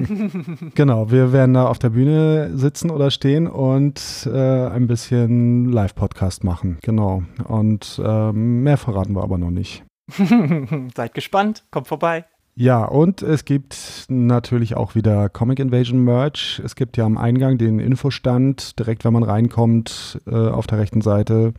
genau, 0.74 1.10
wir 1.10 1.32
werden 1.32 1.52
da 1.52 1.66
auf 1.66 1.78
der 1.78 1.90
Bühne 1.90 2.56
sitzen 2.56 2.90
oder 2.90 3.10
stehen 3.10 3.46
und 3.46 4.28
äh, 4.32 4.66
ein 4.66 4.86
bisschen 4.86 5.66
Live-Podcast 5.66 6.44
machen. 6.44 6.78
Genau. 6.82 7.22
Und 7.44 8.00
äh, 8.02 8.32
mehr 8.32 8.78
verraten 8.78 9.14
wir 9.14 9.22
aber 9.22 9.36
noch 9.36 9.50
nicht. 9.50 9.84
Seid 10.96 11.14
gespannt, 11.14 11.64
kommt 11.70 11.88
vorbei. 11.88 12.24
Ja, 12.54 12.84
und 12.84 13.22
es 13.22 13.44
gibt 13.44 14.04
natürlich 14.08 14.76
auch 14.76 14.94
wieder 14.94 15.28
Comic 15.28 15.60
Invasion 15.60 16.04
Merch. 16.04 16.60
Es 16.64 16.74
gibt 16.74 16.96
ja 16.96 17.06
am 17.06 17.16
Eingang 17.16 17.56
den 17.56 17.78
Infostand. 17.78 18.78
Direkt, 18.78 19.04
wenn 19.04 19.12
man 19.12 19.22
reinkommt, 19.22 20.20
äh, 20.26 20.34
auf 20.34 20.66
der 20.66 20.78
rechten 20.78 21.00
Seite 21.00 21.54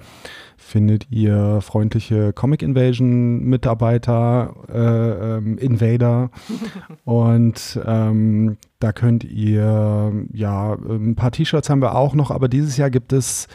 findet 0.57 1.09
ihr 1.09 1.59
freundliche 1.61 2.33
Comic 2.33 2.61
Invasion 2.61 3.43
Mitarbeiter, 3.43 4.53
äh, 4.71 5.37
ähm, 5.37 5.57
Invader. 5.57 6.29
und 7.05 7.79
ähm, 7.85 8.57
da 8.79 8.91
könnt 8.91 9.23
ihr, 9.23 10.11
ja, 10.33 10.73
ein 10.73 11.15
paar 11.15 11.31
T-Shirts 11.31 11.69
haben 11.69 11.81
wir 11.81 11.95
auch 11.95 12.13
noch, 12.13 12.31
aber 12.31 12.47
dieses 12.47 12.77
Jahr 12.77 12.89
gibt 12.89 13.11
es 13.11 13.47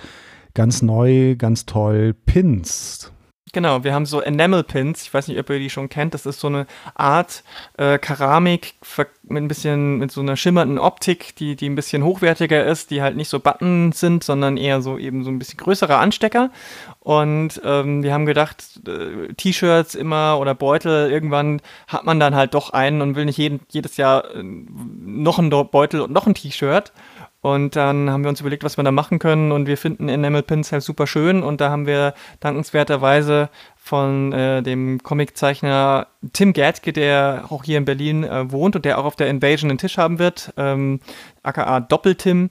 ganz 0.55 0.83
neu, 0.83 1.37
ganz 1.37 1.66
toll 1.66 2.14
Pins. 2.14 3.12
Genau, 3.53 3.85
wir 3.85 3.95
haben 3.95 4.07
so 4.07 4.21
Enamel 4.21 4.65
Pins. 4.65 5.03
Ich 5.03 5.15
weiß 5.15 5.29
nicht, 5.29 5.39
ob 5.39 5.49
ihr 5.51 5.61
die 5.61 5.71
schon 5.71 5.89
kennt. 5.89 6.15
Das 6.15 6.27
ist 6.27 6.41
so 6.41 6.49
eine 6.49 6.67
Art 6.95 7.45
äh, 7.79 7.97
Keramik 7.97 8.75
mit 9.23 9.43
ein 9.43 9.49
bisschen 9.49 9.99
mit 9.99 10.11
so 10.11 10.21
einer 10.21 10.37
schimmernden 10.37 10.79
Optik, 10.79 11.37
die, 11.37 11.55
die 11.55 11.69
ein 11.69 11.77
bisschen 11.77 12.03
hochwertiger 12.03 12.65
ist, 12.67 12.91
die 12.91 13.03
halt 13.03 13.17
nicht 13.17 13.29
so 13.29 13.39
Button 13.39 13.93
sind, 13.93 14.25
sondern 14.25 14.57
eher 14.57 14.83
so 14.83 14.99
eben 14.99 15.23
so 15.23 15.31
ein 15.31 15.39
bisschen 15.39 15.59
größere 15.59 15.97
Anstecker. 15.97 16.51
Und 16.99 17.61
ähm, 17.65 18.03
wir 18.03 18.13
haben 18.13 18.27
gedacht, 18.27 18.81
äh, 18.87 19.33
T-Shirts 19.35 19.95
immer 19.95 20.39
oder 20.41 20.55
Beutel, 20.57 21.11
irgendwann 21.11 21.63
hat 21.87 22.05
man 22.05 22.19
dann 22.19 22.35
halt 22.35 22.53
doch 22.53 22.71
einen 22.71 23.01
und 23.01 23.15
will 23.15 23.27
nicht 23.27 23.39
jeden, 23.39 23.61
jedes 23.71 23.97
Jahr 23.97 24.35
äh, 24.35 24.43
noch 24.43 25.39
einen 25.39 25.51
Beutel 25.51 26.01
und 26.01 26.13
noch 26.13 26.27
ein 26.27 26.35
T-Shirt. 26.35 26.93
Und 27.47 27.77
dann 27.77 28.11
haben 28.11 28.25
wir 28.25 28.29
uns 28.29 28.41
überlegt, 28.41 28.65
was 28.65 28.77
wir 28.77 28.83
da 28.83 28.91
machen 28.91 29.21
können. 29.21 29.53
Und 29.53 29.69
wir 29.69 29.77
finden 29.77 30.09
Enamel 30.09 30.43
Pins 30.43 30.73
halt 30.73 30.83
super 30.83 31.07
schön. 31.07 31.45
Und 31.45 31.61
da 31.61 31.71
haben 31.71 31.87
wir 31.87 32.15
dankenswerterweise 32.41 33.51
von 33.77 34.33
äh, 34.33 34.65
dem 34.65 35.01
Comiczeichner 35.01 36.09
Tim 36.33 36.53
Gadke, 36.53 36.93
der 36.93 37.45
auch 37.51 37.63
hier 37.63 37.79
in 37.79 37.85
Berlin 37.85 38.25
äh, 38.25 38.51
wohnt 38.51 38.75
und 38.75 38.85
der 38.85 38.99
auch 38.99 39.05
auf 39.05 39.15
der 39.15 39.29
Invasion 39.29 39.71
einen 39.71 39.79
Tisch 39.79 39.97
haben 39.97 40.19
wird, 40.19 40.55
ähm, 40.57 40.99
aka 41.45 41.79
Doppeltim, 41.79 42.51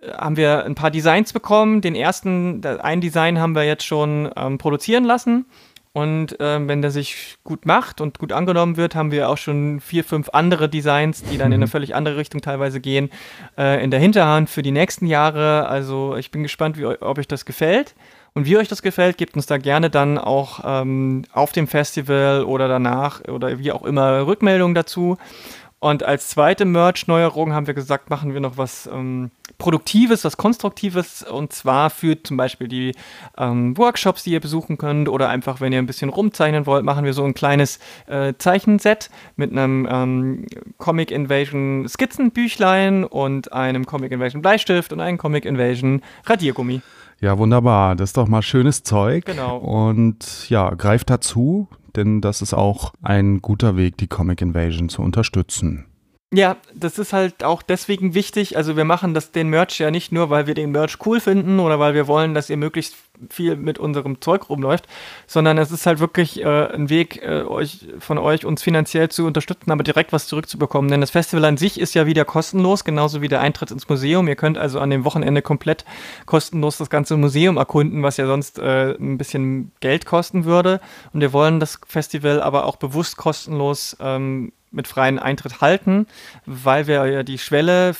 äh, 0.00 0.10
haben 0.10 0.36
wir 0.36 0.64
ein 0.64 0.74
paar 0.74 0.90
Designs 0.90 1.32
bekommen. 1.32 1.80
Den 1.80 1.94
ersten, 1.94 2.66
ein 2.66 3.00
Design 3.00 3.38
haben 3.38 3.54
wir 3.54 3.62
jetzt 3.62 3.84
schon 3.84 4.28
ähm, 4.36 4.58
produzieren 4.58 5.04
lassen. 5.04 5.46
Und 5.94 6.36
ähm, 6.40 6.68
wenn 6.68 6.80
der 6.80 6.90
sich 6.90 7.36
gut 7.44 7.66
macht 7.66 8.00
und 8.00 8.18
gut 8.18 8.32
angenommen 8.32 8.78
wird, 8.78 8.94
haben 8.94 9.10
wir 9.10 9.28
auch 9.28 9.36
schon 9.36 9.80
vier, 9.80 10.04
fünf 10.04 10.30
andere 10.32 10.70
Designs, 10.70 11.22
die 11.22 11.36
dann 11.36 11.48
in 11.48 11.58
eine 11.58 11.66
mhm. 11.66 11.70
völlig 11.70 11.94
andere 11.94 12.16
Richtung 12.16 12.40
teilweise 12.40 12.80
gehen, 12.80 13.10
äh, 13.58 13.82
in 13.84 13.90
der 13.90 14.00
Hinterhand 14.00 14.48
für 14.48 14.62
die 14.62 14.70
nächsten 14.70 15.06
Jahre. 15.06 15.68
Also 15.68 16.16
ich 16.16 16.30
bin 16.30 16.42
gespannt, 16.42 16.78
wie, 16.78 16.86
ob 16.86 17.18
euch 17.18 17.28
das 17.28 17.44
gefällt. 17.44 17.94
Und 18.34 18.46
wie 18.46 18.56
euch 18.56 18.68
das 18.68 18.80
gefällt, 18.80 19.18
gebt 19.18 19.36
uns 19.36 19.44
da 19.44 19.58
gerne 19.58 19.90
dann 19.90 20.16
auch 20.16 20.60
ähm, 20.64 21.24
auf 21.34 21.52
dem 21.52 21.68
Festival 21.68 22.44
oder 22.44 22.66
danach 22.66 23.20
oder 23.28 23.58
wie 23.58 23.72
auch 23.72 23.84
immer 23.84 24.26
Rückmeldungen 24.26 24.74
dazu. 24.74 25.18
Und 25.82 26.04
als 26.04 26.28
zweite 26.28 26.64
Merch-Neuerung 26.64 27.52
haben 27.52 27.66
wir 27.66 27.74
gesagt, 27.74 28.08
machen 28.08 28.34
wir 28.34 28.40
noch 28.40 28.56
was 28.56 28.86
ähm, 28.86 29.32
Produktives, 29.58 30.24
was 30.24 30.36
Konstruktives. 30.36 31.24
Und 31.24 31.52
zwar 31.52 31.90
für 31.90 32.22
zum 32.22 32.36
Beispiel 32.36 32.68
die 32.68 32.94
ähm, 33.36 33.76
Workshops, 33.76 34.22
die 34.22 34.30
ihr 34.30 34.38
besuchen 34.38 34.78
könnt. 34.78 35.08
Oder 35.08 35.28
einfach, 35.28 35.60
wenn 35.60 35.72
ihr 35.72 35.80
ein 35.80 35.86
bisschen 35.86 36.08
rumzeichnen 36.08 36.66
wollt, 36.66 36.84
machen 36.84 37.04
wir 37.04 37.12
so 37.12 37.24
ein 37.24 37.34
kleines 37.34 37.80
äh, 38.06 38.32
Zeichenset 38.38 39.10
mit 39.34 39.50
einem 39.50 39.88
ähm, 39.90 40.46
Comic 40.78 41.10
Invasion 41.10 41.88
Skizzenbüchlein 41.88 43.02
und 43.02 43.52
einem 43.52 43.84
Comic 43.84 44.12
Invasion 44.12 44.40
Bleistift 44.40 44.92
und 44.92 45.00
einem 45.00 45.18
Comic 45.18 45.44
Invasion 45.44 46.00
Radiergummi. 46.26 46.80
Ja, 47.20 47.38
wunderbar. 47.38 47.96
Das 47.96 48.10
ist 48.10 48.16
doch 48.16 48.28
mal 48.28 48.42
schönes 48.42 48.84
Zeug. 48.84 49.24
Genau. 49.24 49.56
Und 49.56 50.48
ja, 50.48 50.70
greift 50.70 51.10
dazu, 51.10 51.66
denn 51.96 52.20
das 52.20 52.42
ist 52.42 52.54
auch 52.54 52.92
ein 53.02 53.40
guter 53.40 53.76
Weg, 53.76 53.96
die 53.98 54.08
Comic 54.08 54.40
Invasion 54.40 54.88
zu 54.88 55.02
unterstützen. 55.02 55.86
Ja, 56.34 56.56
das 56.74 56.98
ist 56.98 57.12
halt 57.12 57.44
auch 57.44 57.60
deswegen 57.60 58.14
wichtig. 58.14 58.56
Also 58.56 58.74
wir 58.76 58.86
machen 58.86 59.12
das 59.12 59.32
den 59.32 59.48
Merch 59.48 59.78
ja 59.78 59.90
nicht 59.90 60.12
nur, 60.12 60.30
weil 60.30 60.46
wir 60.46 60.54
den 60.54 60.70
Merch 60.70 60.96
cool 61.04 61.20
finden 61.20 61.60
oder 61.60 61.78
weil 61.78 61.92
wir 61.92 62.06
wollen, 62.06 62.32
dass 62.32 62.48
ihr 62.48 62.56
möglichst 62.56 62.96
viel 63.30 63.56
mit 63.56 63.78
unserem 63.78 64.20
Zeug 64.20 64.48
rumläuft, 64.48 64.86
sondern 65.26 65.58
es 65.58 65.70
ist 65.70 65.86
halt 65.86 66.00
wirklich 66.00 66.42
äh, 66.42 66.72
ein 66.72 66.88
Weg, 66.88 67.22
äh, 67.22 67.42
euch 67.42 67.86
von 67.98 68.18
euch 68.18 68.44
uns 68.44 68.62
finanziell 68.62 69.08
zu 69.08 69.26
unterstützen, 69.26 69.70
aber 69.70 69.82
direkt 69.82 70.12
was 70.12 70.26
zurückzubekommen. 70.26 70.90
Denn 70.90 71.00
das 71.00 71.10
Festival 71.10 71.44
an 71.44 71.56
sich 71.56 71.80
ist 71.80 71.94
ja 71.94 72.06
wieder 72.06 72.24
kostenlos, 72.24 72.84
genauso 72.84 73.22
wie 73.22 73.28
der 73.28 73.40
Eintritt 73.40 73.70
ins 73.70 73.88
Museum. 73.88 74.28
Ihr 74.28 74.36
könnt 74.36 74.58
also 74.58 74.80
an 74.80 74.90
dem 74.90 75.04
Wochenende 75.04 75.42
komplett 75.42 75.84
kostenlos 76.26 76.78
das 76.78 76.90
ganze 76.90 77.16
Museum 77.16 77.56
erkunden, 77.56 78.02
was 78.02 78.16
ja 78.16 78.26
sonst 78.26 78.58
äh, 78.58 78.92
ein 78.92 79.18
bisschen 79.18 79.72
Geld 79.80 80.06
kosten 80.06 80.44
würde. 80.44 80.80
Und 81.12 81.20
wir 81.20 81.32
wollen 81.32 81.60
das 81.60 81.78
Festival 81.86 82.42
aber 82.42 82.66
auch 82.66 82.76
bewusst 82.76 83.16
kostenlos 83.16 83.96
ähm, 84.00 84.52
mit 84.72 84.88
freiem 84.88 85.18
Eintritt 85.18 85.60
halten, 85.60 86.06
weil 86.46 86.86
wir 86.86 87.06
ja 87.06 87.22
die 87.22 87.38
Schwelle 87.38 87.94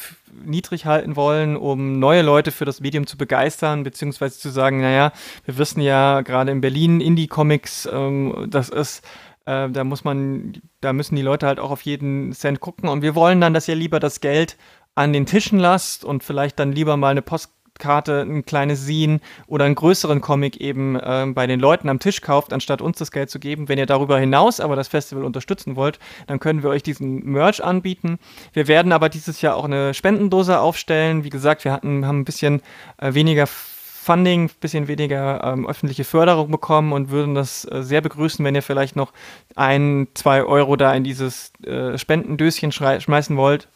niedrig 0.44 0.86
halten 0.86 1.16
wollen, 1.16 1.56
um 1.56 1.98
neue 1.98 2.22
Leute 2.22 2.50
für 2.50 2.64
das 2.64 2.80
Medium 2.80 3.06
zu 3.06 3.16
begeistern, 3.16 3.82
beziehungsweise 3.82 4.38
zu 4.38 4.50
sagen, 4.50 4.80
naja, 4.80 5.12
wir 5.44 5.58
wissen 5.58 5.80
ja 5.80 6.22
gerade 6.22 6.50
in 6.50 6.60
Berlin 6.60 7.00
Indie-Comics, 7.00 7.88
ähm, 7.92 8.46
das 8.48 8.68
ist 8.68 9.02
äh, 9.44 9.68
da 9.70 9.84
muss 9.84 10.04
man, 10.04 10.60
da 10.80 10.92
müssen 10.92 11.16
die 11.16 11.22
Leute 11.22 11.46
halt 11.46 11.58
auch 11.58 11.70
auf 11.70 11.82
jeden 11.82 12.32
Cent 12.32 12.60
gucken. 12.60 12.88
Und 12.88 13.02
wir 13.02 13.14
wollen 13.14 13.40
dann, 13.40 13.54
dass 13.54 13.68
ihr 13.68 13.74
lieber 13.74 14.00
das 14.00 14.20
Geld 14.20 14.56
an 14.94 15.12
den 15.12 15.26
Tischen 15.26 15.58
lasst 15.58 16.04
und 16.04 16.22
vielleicht 16.22 16.58
dann 16.58 16.72
lieber 16.72 16.96
mal 16.96 17.10
eine 17.10 17.22
Post 17.22 17.52
Karte 17.78 18.22
ein 18.22 18.44
kleines 18.44 18.82
Scene 18.82 19.20
oder 19.46 19.64
einen 19.64 19.74
größeren 19.74 20.20
Comic 20.20 20.56
eben 20.58 20.96
äh, 20.96 21.26
bei 21.34 21.46
den 21.46 21.60
Leuten 21.60 21.88
am 21.88 21.98
Tisch 21.98 22.20
kauft, 22.20 22.52
anstatt 22.52 22.80
uns 22.80 22.98
das 22.98 23.10
Geld 23.10 23.30
zu 23.30 23.38
geben. 23.38 23.68
Wenn 23.68 23.78
ihr 23.78 23.86
darüber 23.86 24.18
hinaus 24.18 24.60
aber 24.60 24.76
das 24.76 24.88
Festival 24.88 25.24
unterstützen 25.24 25.76
wollt, 25.76 25.98
dann 26.26 26.40
können 26.40 26.62
wir 26.62 26.70
euch 26.70 26.82
diesen 26.82 27.24
Merch 27.24 27.62
anbieten. 27.62 28.18
Wir 28.52 28.68
werden 28.68 28.92
aber 28.92 29.08
dieses 29.08 29.40
Jahr 29.40 29.56
auch 29.56 29.64
eine 29.64 29.94
Spendendose 29.94 30.60
aufstellen. 30.60 31.24
Wie 31.24 31.30
gesagt, 31.30 31.64
wir 31.64 31.72
hatten, 31.72 32.06
haben 32.06 32.20
ein 32.20 32.24
bisschen 32.24 32.62
äh, 32.98 33.14
weniger 33.14 33.46
Funding, 33.46 34.46
ein 34.46 34.50
bisschen 34.60 34.88
weniger 34.88 35.44
ähm, 35.44 35.66
öffentliche 35.66 36.02
Förderung 36.02 36.50
bekommen 36.50 36.92
und 36.92 37.10
würden 37.10 37.36
das 37.36 37.64
äh, 37.70 37.82
sehr 37.82 38.00
begrüßen, 38.00 38.44
wenn 38.44 38.56
ihr 38.56 38.62
vielleicht 38.62 38.96
noch 38.96 39.12
ein, 39.54 40.08
zwei 40.14 40.42
Euro 40.42 40.74
da 40.74 40.92
in 40.92 41.04
dieses 41.04 41.52
äh, 41.64 41.96
Spendendöschen 41.96 42.72
schmeißen 42.72 43.36
wollt 43.36 43.68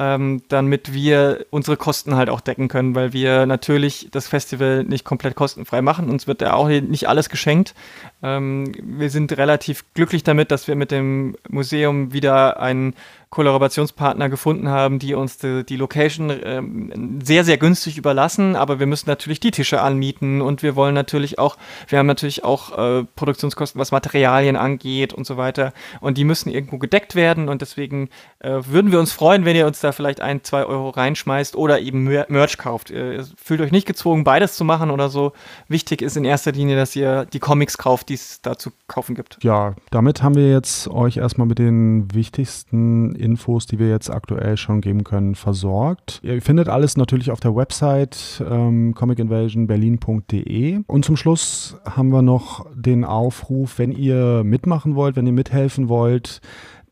ähm, 0.00 0.42
damit 0.48 0.94
wir 0.94 1.44
unsere 1.50 1.76
Kosten 1.76 2.14
halt 2.14 2.30
auch 2.30 2.40
decken 2.40 2.68
können, 2.68 2.94
weil 2.94 3.12
wir 3.12 3.44
natürlich 3.44 4.08
das 4.10 4.28
Festival 4.28 4.82
nicht 4.82 5.04
komplett 5.04 5.34
kostenfrei 5.34 5.82
machen. 5.82 6.08
Uns 6.08 6.26
wird 6.26 6.40
ja 6.40 6.54
auch 6.54 6.68
nicht 6.68 7.06
alles 7.06 7.28
geschenkt. 7.28 7.74
Ähm, 8.22 8.72
wir 8.82 9.10
sind 9.10 9.36
relativ 9.36 9.84
glücklich 9.92 10.24
damit, 10.24 10.50
dass 10.52 10.66
wir 10.68 10.74
mit 10.74 10.90
dem 10.90 11.36
Museum 11.50 12.14
wieder 12.14 12.60
einen 12.60 12.94
Kollaborationspartner 13.30 14.28
gefunden 14.28 14.68
haben, 14.68 14.98
die 14.98 15.14
uns 15.14 15.38
die, 15.38 15.64
die 15.64 15.76
Location 15.76 16.32
ähm, 16.42 17.20
sehr, 17.22 17.44
sehr 17.44 17.58
günstig 17.58 17.96
überlassen, 17.96 18.56
aber 18.56 18.80
wir 18.80 18.86
müssen 18.86 19.08
natürlich 19.08 19.38
die 19.38 19.52
Tische 19.52 19.80
anmieten 19.80 20.42
und 20.42 20.64
wir 20.64 20.74
wollen 20.74 20.94
natürlich 20.94 21.38
auch, 21.38 21.56
wir 21.86 22.00
haben 22.00 22.06
natürlich 22.06 22.42
auch 22.42 22.76
äh, 22.76 23.04
Produktionskosten, 23.14 23.80
was 23.80 23.92
Materialien 23.92 24.56
angeht 24.56 25.14
und 25.14 25.28
so 25.28 25.36
weiter 25.36 25.72
und 26.00 26.18
die 26.18 26.24
müssen 26.24 26.50
irgendwo 26.50 26.78
gedeckt 26.78 27.14
werden 27.14 27.48
und 27.48 27.62
deswegen 27.62 28.08
äh, 28.40 28.62
würden 28.66 28.90
wir 28.90 28.98
uns 28.98 29.12
freuen, 29.12 29.44
wenn 29.44 29.54
ihr 29.54 29.66
uns 29.66 29.78
da 29.78 29.92
vielleicht 29.92 30.20
ein, 30.20 30.42
zwei 30.42 30.64
Euro 30.64 30.88
reinschmeißt 30.88 31.54
oder 31.54 31.78
eben 31.78 32.02
Merch 32.04 32.58
kauft. 32.58 32.90
Ihr 32.90 33.24
fühlt 33.36 33.60
euch 33.60 33.70
nicht 33.70 33.86
gezwungen, 33.86 34.24
beides 34.24 34.56
zu 34.56 34.64
machen 34.64 34.90
oder 34.90 35.08
so. 35.08 35.34
Wichtig 35.68 36.02
ist 36.02 36.16
in 36.16 36.24
erster 36.24 36.50
Linie, 36.50 36.74
dass 36.74 36.96
ihr 36.96 37.26
die 37.26 37.38
Comics 37.38 37.78
kauft, 37.78 38.08
die 38.08 38.14
es 38.14 38.42
da 38.42 38.58
zu 38.58 38.72
kaufen 38.88 39.14
gibt. 39.14 39.38
Ja, 39.42 39.76
damit 39.92 40.24
haben 40.24 40.34
wir 40.34 40.50
jetzt 40.50 40.88
euch 40.88 41.18
erstmal 41.18 41.46
mit 41.46 41.60
den 41.60 42.12
wichtigsten 42.12 43.19
Infos, 43.20 43.66
die 43.66 43.78
wir 43.78 43.88
jetzt 43.88 44.10
aktuell 44.10 44.56
schon 44.56 44.80
geben 44.80 45.04
können, 45.04 45.34
versorgt. 45.34 46.20
Ihr 46.22 46.40
findet 46.42 46.68
alles 46.68 46.96
natürlich 46.96 47.30
auf 47.30 47.40
der 47.40 47.54
Website 47.54 48.42
ähm, 48.48 48.94
comicinvasionberlin.de. 48.94 50.80
Und 50.86 51.04
zum 51.04 51.16
Schluss 51.16 51.76
haben 51.84 52.10
wir 52.10 52.22
noch 52.22 52.66
den 52.74 53.04
Aufruf, 53.04 53.78
wenn 53.78 53.92
ihr 53.92 54.42
mitmachen 54.44 54.94
wollt, 54.94 55.16
wenn 55.16 55.26
ihr 55.26 55.32
mithelfen 55.32 55.88
wollt, 55.88 56.40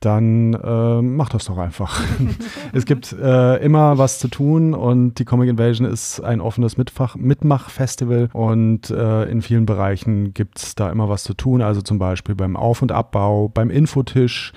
dann 0.00 0.54
äh, 0.54 1.02
macht 1.02 1.34
das 1.34 1.46
doch 1.46 1.58
einfach. 1.58 2.00
es 2.72 2.84
gibt 2.84 3.12
äh, 3.12 3.56
immer 3.56 3.98
was 3.98 4.18
zu 4.18 4.28
tun 4.28 4.74
und 4.74 5.18
die 5.18 5.24
Comic 5.24 5.48
Invasion 5.48 5.86
ist 5.86 6.20
ein 6.20 6.40
offenes 6.40 6.76
Mitfach 6.76 7.16
Mitmachfestival 7.16 8.28
und 8.32 8.90
äh, 8.90 9.24
in 9.24 9.42
vielen 9.42 9.66
Bereichen 9.66 10.34
gibt 10.34 10.58
es 10.58 10.74
da 10.74 10.90
immer 10.90 11.08
was 11.08 11.24
zu 11.24 11.34
tun, 11.34 11.62
also 11.62 11.82
zum 11.82 11.98
Beispiel 11.98 12.34
beim 12.34 12.56
Auf- 12.56 12.82
und 12.82 12.92
Abbau, 12.92 13.48
beim 13.48 13.70
Infotisch 13.70 14.52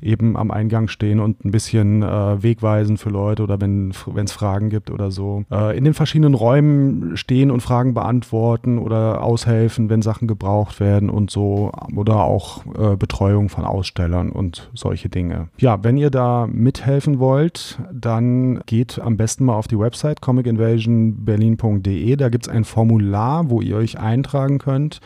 eben 0.00 0.36
am 0.36 0.50
Eingang 0.50 0.88
stehen 0.88 1.20
und 1.20 1.44
ein 1.44 1.50
bisschen 1.50 2.02
äh, 2.02 2.42
wegweisen 2.42 2.96
für 2.96 3.10
Leute 3.10 3.42
oder 3.42 3.60
wenn 3.60 3.90
es 3.90 4.32
Fragen 4.32 4.70
gibt 4.70 4.90
oder 4.90 5.10
so. 5.10 5.44
Äh, 5.50 5.76
in 5.76 5.84
den 5.84 5.94
verschiedenen 5.94 6.34
Räumen 6.34 7.16
stehen 7.16 7.50
und 7.50 7.60
Fragen 7.60 7.94
beantworten 7.94 8.78
oder 8.78 9.22
aushelfen, 9.22 9.88
wenn 9.90 10.02
Sachen 10.02 10.28
gebraucht 10.28 10.80
werden 10.80 11.10
und 11.10 11.30
so. 11.30 11.72
Oder 11.94 12.24
auch 12.24 12.64
äh, 12.76 12.96
Betreuung 12.96 13.48
von 13.48 13.64
Ausstellern 13.64 14.30
und 14.30 14.70
solche 14.74 15.08
Dinge. 15.08 15.48
Ja, 15.58 15.82
wenn 15.82 15.96
ihr 15.96 16.10
da 16.10 16.46
mithelfen 16.50 17.18
wollt, 17.18 17.78
dann 17.92 18.60
geht 18.66 18.98
am 19.00 19.16
besten 19.16 19.44
mal 19.44 19.54
auf 19.54 19.68
die 19.68 19.78
Website 19.78 20.20
comicinvasionberlin.de. 20.20 22.16
Da 22.16 22.28
gibt 22.28 22.46
es 22.46 22.52
ein 22.52 22.64
Formular, 22.64 23.50
wo 23.50 23.60
ihr 23.60 23.76
euch 23.76 23.98
eintragen 23.98 24.58
könnt 24.58 25.00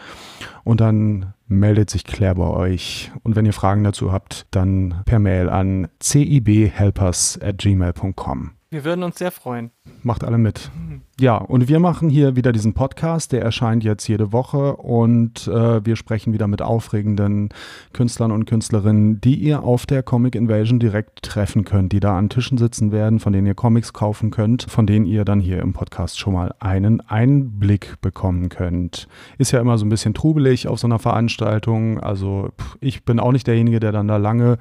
und 0.64 0.80
dann 0.80 1.34
meldet 1.50 1.90
sich 1.90 2.04
Claire 2.04 2.36
bei 2.36 2.48
euch. 2.48 3.12
Und 3.22 3.36
wenn 3.36 3.44
ihr 3.44 3.52
Fragen 3.52 3.84
dazu 3.84 4.10
habt, 4.12 4.46
dann 4.52 5.02
per 5.04 5.18
Mail 5.18 5.50
an 5.50 5.88
cibhelpers.gmail.com. 6.00 8.52
Wir 8.72 8.84
würden 8.84 9.02
uns 9.02 9.18
sehr 9.18 9.32
freuen. 9.32 9.72
Macht 10.04 10.22
alle 10.22 10.38
mit. 10.38 10.70
Mhm. 10.78 11.00
Ja, 11.18 11.36
und 11.36 11.68
wir 11.68 11.80
machen 11.80 12.08
hier 12.08 12.36
wieder 12.36 12.52
diesen 12.52 12.72
Podcast, 12.72 13.32
der 13.32 13.42
erscheint 13.42 13.82
jetzt 13.82 14.06
jede 14.06 14.32
Woche 14.32 14.76
und 14.76 15.48
äh, 15.48 15.84
wir 15.84 15.96
sprechen 15.96 16.32
wieder 16.32 16.46
mit 16.46 16.62
aufregenden 16.62 17.48
Künstlern 17.92 18.30
und 18.30 18.44
Künstlerinnen, 18.44 19.20
die 19.20 19.34
ihr 19.34 19.64
auf 19.64 19.86
der 19.86 20.04
Comic 20.04 20.36
Invasion 20.36 20.78
direkt 20.78 21.22
treffen 21.22 21.64
könnt, 21.64 21.90
die 21.90 21.98
da 21.98 22.16
an 22.16 22.28
Tischen 22.28 22.58
sitzen 22.58 22.92
werden, 22.92 23.18
von 23.18 23.32
denen 23.32 23.48
ihr 23.48 23.56
Comics 23.56 23.92
kaufen 23.92 24.30
könnt, 24.30 24.62
von 24.70 24.86
denen 24.86 25.04
ihr 25.04 25.24
dann 25.24 25.40
hier 25.40 25.58
im 25.58 25.72
Podcast 25.72 26.20
schon 26.20 26.34
mal 26.34 26.54
einen 26.60 27.00
Einblick 27.00 28.00
bekommen 28.00 28.50
könnt. 28.50 29.08
Ist 29.36 29.50
ja 29.50 29.60
immer 29.60 29.78
so 29.78 29.84
ein 29.84 29.90
bisschen 29.90 30.14
trubelig 30.14 30.68
auf 30.68 30.78
so 30.78 30.86
einer 30.86 31.00
Veranstaltung, 31.00 31.98
also 31.98 32.50
ich 32.80 33.04
bin 33.04 33.18
auch 33.18 33.32
nicht 33.32 33.48
derjenige, 33.48 33.80
der 33.80 33.90
dann 33.90 34.06
da 34.06 34.16
lange 34.16 34.58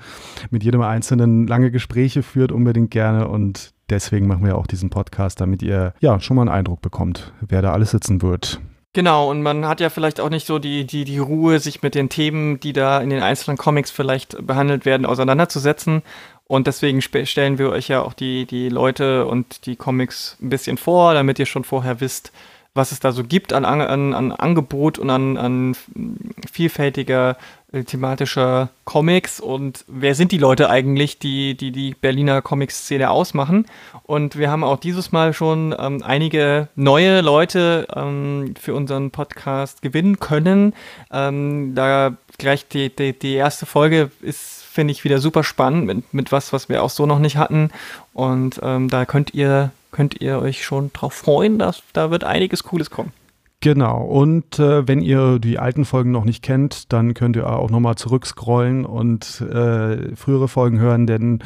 mit 0.50 0.63
jedem 0.63 0.82
Einzelnen 0.82 1.45
lange 1.45 1.69
Gespräche 1.69 2.24
führt, 2.24 2.52
unbedingt 2.52 2.89
gerne 2.89 3.28
und 3.28 3.72
deswegen 3.89 4.28
machen 4.28 4.45
wir 4.45 4.58
auch 4.58 4.67
diesen 4.67 4.89
Podcast, 4.89 5.41
damit 5.41 5.62
ihr 5.62 5.93
ja 5.99 6.19
schon 6.19 6.36
mal 6.36 6.43
einen 6.43 6.49
Eindruck 6.49 6.82
bekommt, 6.82 7.34
wer 7.41 7.62
da 7.62 7.73
alles 7.73 7.91
sitzen 7.91 8.21
wird. 8.21 8.60
Genau, 8.93 9.30
und 9.30 9.43
man 9.43 9.67
hat 9.67 9.82
ja 9.82 9.89
vielleicht 9.89 10.19
auch 10.19 10.32
nicht 10.32 10.47
so 10.47 10.58
die, 10.58 10.86
die, 10.86 11.04
die 11.06 11.19
Ruhe, 11.19 11.60
sich 11.60 11.84
mit 11.84 11.93
den 11.93 12.10
Themen, 12.10 12.60
die 12.60 12.73
da 12.73 12.99
in 12.99 13.12
den 13.12 13.21
einzelnen 13.21 13.58
Comics 13.58 13.91
vielleicht 13.91 14.45
behandelt 14.45 14.84
werden, 14.86 15.06
auseinanderzusetzen. 15.06 16.02
Und 16.45 16.65
deswegen 16.65 17.02
stellen 17.02 17.60
wir 17.60 17.69
euch 17.69 17.88
ja 17.88 18.02
auch 18.02 18.13
die, 18.13 18.47
die 18.47 18.69
Leute 18.69 19.28
und 19.28 19.67
die 19.67 19.75
Comics 19.75 20.38
ein 20.41 20.49
bisschen 20.49 20.78
vor, 20.78 21.13
damit 21.13 21.38
ihr 21.38 21.45
schon 21.45 21.63
vorher 21.63 22.02
wisst, 22.02 22.32
was 22.73 22.91
es 22.91 22.99
da 22.99 23.12
so 23.12 23.23
gibt 23.23 23.53
an, 23.53 23.65
an, 23.65 24.13
an 24.13 24.32
Angebot 24.32 24.99
und 24.99 25.10
an, 25.10 25.38
an 25.38 25.75
vielfältiger 26.51 27.36
thematischer 27.71 28.69
Comics 28.84 29.39
und 29.39 29.86
wer 29.88 30.15
sind 30.15 30.32
die 30.32 30.39
Leute 30.39 30.69
eigentlich, 30.69 31.19
die 31.19 31.55
die, 31.55 31.71
die 31.71 31.93
Berliner 31.93 32.41
Comics-Szene 32.41 33.10
ausmachen. 33.12 33.67
Und 34.03 34.38
wir 34.38 34.49
haben 34.49 34.63
auch 34.63 34.79
dieses 34.79 35.12
Mal 35.12 35.34
schon 35.34 35.75
ähm, 35.77 36.01
einige 36.03 36.67
neue 36.75 37.21
Leute 37.21 37.88
ähm, 37.95 38.55
für 38.60 38.73
unseren 38.73 39.12
Podcast 39.12 39.84
gewinnen 39.84 40.19
können. 40.19 40.73
Ähm, 41.12 41.75
da 41.75 42.17
gleich 42.39 42.67
die, 42.67 42.89
die, 42.95 43.17
die 43.17 43.36
erste 43.36 43.67
Folge 43.67 44.10
ist, 44.21 44.63
finde 44.63 44.91
ich, 44.91 45.03
wieder 45.03 45.19
super 45.19 45.43
spannend 45.43 45.86
mit, 45.86 46.12
mit 46.12 46.32
was, 46.32 46.51
was 46.51 46.69
wir 46.69 46.82
auch 46.82 46.89
so 46.89 47.05
noch 47.05 47.19
nicht 47.19 47.38
hatten. 47.38 47.69
Und 48.13 48.60
ähm, 48.63 48.89
da 48.89 49.05
könnt 49.05 49.36
ihr, 49.36 49.69
könnt 49.91 50.21
ihr 50.21 50.39
euch 50.39 50.63
schon 50.63 50.91
drauf 50.93 51.13
freuen, 51.13 51.60
dass 51.60 51.84
da 51.93 52.12
wird 52.12 52.23
einiges 52.23 52.63
Cooles 52.63 52.89
kommen. 52.89 53.12
Genau, 53.62 54.02
und 54.02 54.58
äh, 54.58 54.88
wenn 54.88 55.02
ihr 55.02 55.38
die 55.39 55.60
alten 55.60 55.84
Folgen 55.84 56.12
noch 56.12 56.23
nicht 56.23 56.41
kennt, 56.41 56.93
dann 56.93 57.13
könnt 57.13 57.36
ihr 57.36 57.49
auch 57.49 57.69
nochmal 57.69 57.95
zurückscrollen 57.95 58.86
und 58.86 59.41
äh, 59.41 60.15
frühere 60.15 60.47
Folgen 60.47 60.80
hören, 60.80 61.08
denn 61.08 61.39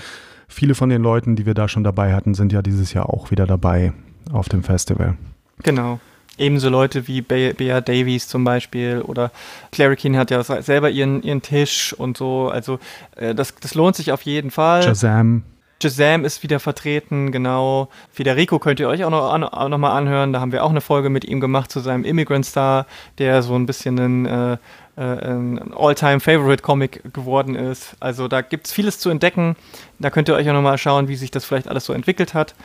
viele 0.48 0.76
von 0.76 0.90
den 0.90 1.02
Leuten, 1.02 1.36
die 1.36 1.48
wir 1.48 1.56
da 1.56 1.68
schon 1.68 1.84
dabei 1.84 2.14
hatten, 2.14 2.36
sind 2.36 2.54
ja 2.54 2.62
dieses 2.62 2.94
Jahr 2.94 3.10
auch 3.10 3.32
wieder 3.32 3.48
dabei 3.48 3.94
auf 4.32 4.48
dem 4.48 4.64
Festival. 4.64 5.18
Genau. 5.64 6.00
Ebenso 6.38 6.70
Leute 6.70 7.08
wie 7.08 7.22
Be 7.22 7.54
Bea 7.56 7.80
Davies 7.80 8.28
zum 8.28 8.44
Beispiel 8.44 9.04
oder 9.06 9.32
Clary 9.72 9.96
Keane 9.96 10.18
hat 10.18 10.32
ja 10.32 10.44
selber 10.44 10.90
ihren, 10.90 11.22
ihren 11.22 11.44
Tisch 11.44 11.94
und 11.94 12.18
so. 12.18 12.50
Also 12.50 12.80
äh, 13.16 13.36
das, 13.36 13.54
das 13.56 13.76
lohnt 13.76 13.96
sich 13.96 14.12
auf 14.12 14.24
jeden 14.24 14.50
Fall. 14.50 14.84
Shazam. 14.84 15.44
Shazam 15.84 16.24
ist 16.24 16.44
wieder 16.44 16.60
vertreten, 16.60 17.32
genau. 17.32 17.90
Federico 18.10 18.58
könnt 18.58 18.80
ihr 18.80 18.88
euch 18.88 19.04
auch 19.04 19.10
noch, 19.10 19.52
auch 19.54 19.70
noch 19.70 19.78
mal 19.78 19.92
anhören. 19.92 20.32
Da 20.32 20.40
haben 20.40 20.54
wir 20.54 20.64
auch 20.64 20.70
eine 20.70 20.80
Folge 20.80 21.10
mit 21.10 21.26
ihm 21.26 21.42
gemacht 21.42 21.72
zu 21.72 21.82
seinem 21.82 22.06
Immigrant 22.06 22.46
Star, 22.46 22.86
der 23.18 23.44
so 23.44 23.56
ein 23.56 23.66
bisschen 23.66 24.00
ein, 24.00 24.26
äh, 24.26 24.54
äh 24.96 25.02
ein 25.02 25.74
All-Time-Favorite-Comic 25.76 27.14
geworden 27.14 27.56
ist. 27.56 27.96
Also 28.00 28.30
da 28.30 28.42
gibt 28.42 28.68
es 28.68 28.74
vieles 28.74 29.00
zu 29.00 29.10
entdecken. 29.10 29.58
Da 30.00 30.10
könnt 30.10 30.30
ihr 30.30 30.36
euch 30.36 30.50
auch 30.50 30.54
noch 30.54 30.62
mal 30.62 30.78
schauen, 30.78 31.10
wie 31.10 31.18
sich 31.18 31.32
das 31.32 31.44
vielleicht 31.44 31.68
alles 31.68 31.84
so 31.84 31.92
entwickelt 31.92 32.34
hat. 32.34 32.56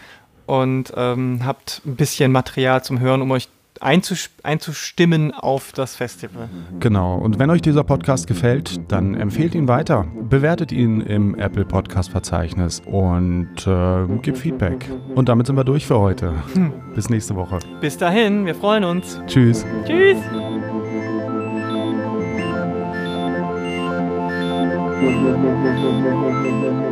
Und 0.47 0.93
ähm, 0.97 1.41
habt 1.45 1.83
ein 1.85 1.97
bisschen 1.97 2.31
Material 2.31 2.85
zum 2.85 3.01
Hören, 3.01 3.21
um 3.21 3.31
euch 3.33 3.49
einzustimmen 3.81 5.33
auf 5.33 5.73
das 5.73 5.97
Festival. 5.97 6.49
Genau. 6.81 7.17
Und 7.17 7.39
wenn 7.39 7.51
euch 7.51 7.63
dieser 7.63 7.85
Podcast 7.85 8.27
gefällt, 8.27 8.81
dann 8.91 9.15
empfehlt 9.15 9.55
ihn 9.55 9.69
weiter. 9.69 10.07
Bewertet 10.29 10.73
ihn 10.73 11.01
im 11.01 11.35
Apple 11.35 11.65
Podcast 11.65 12.11
Verzeichnis 12.11 12.83
und 12.85 13.67
äh, 13.67 14.07
gebt 14.23 14.39
Feedback. 14.39 14.89
Und 15.15 15.29
damit 15.29 15.47
sind 15.47 15.57
wir 15.57 15.65
durch 15.65 15.87
für 15.87 15.99
heute. 15.99 16.33
Hm. 16.55 16.73
Bis 16.95 17.09
nächste 17.11 17.37
Woche. 17.37 17.59
Bis 17.81 17.97
dahin, 17.97 18.47
wir 18.47 18.55
freuen 18.55 18.85
uns. 18.85 19.21
Tschüss. 19.27 19.65
Tschüss. 19.87 20.19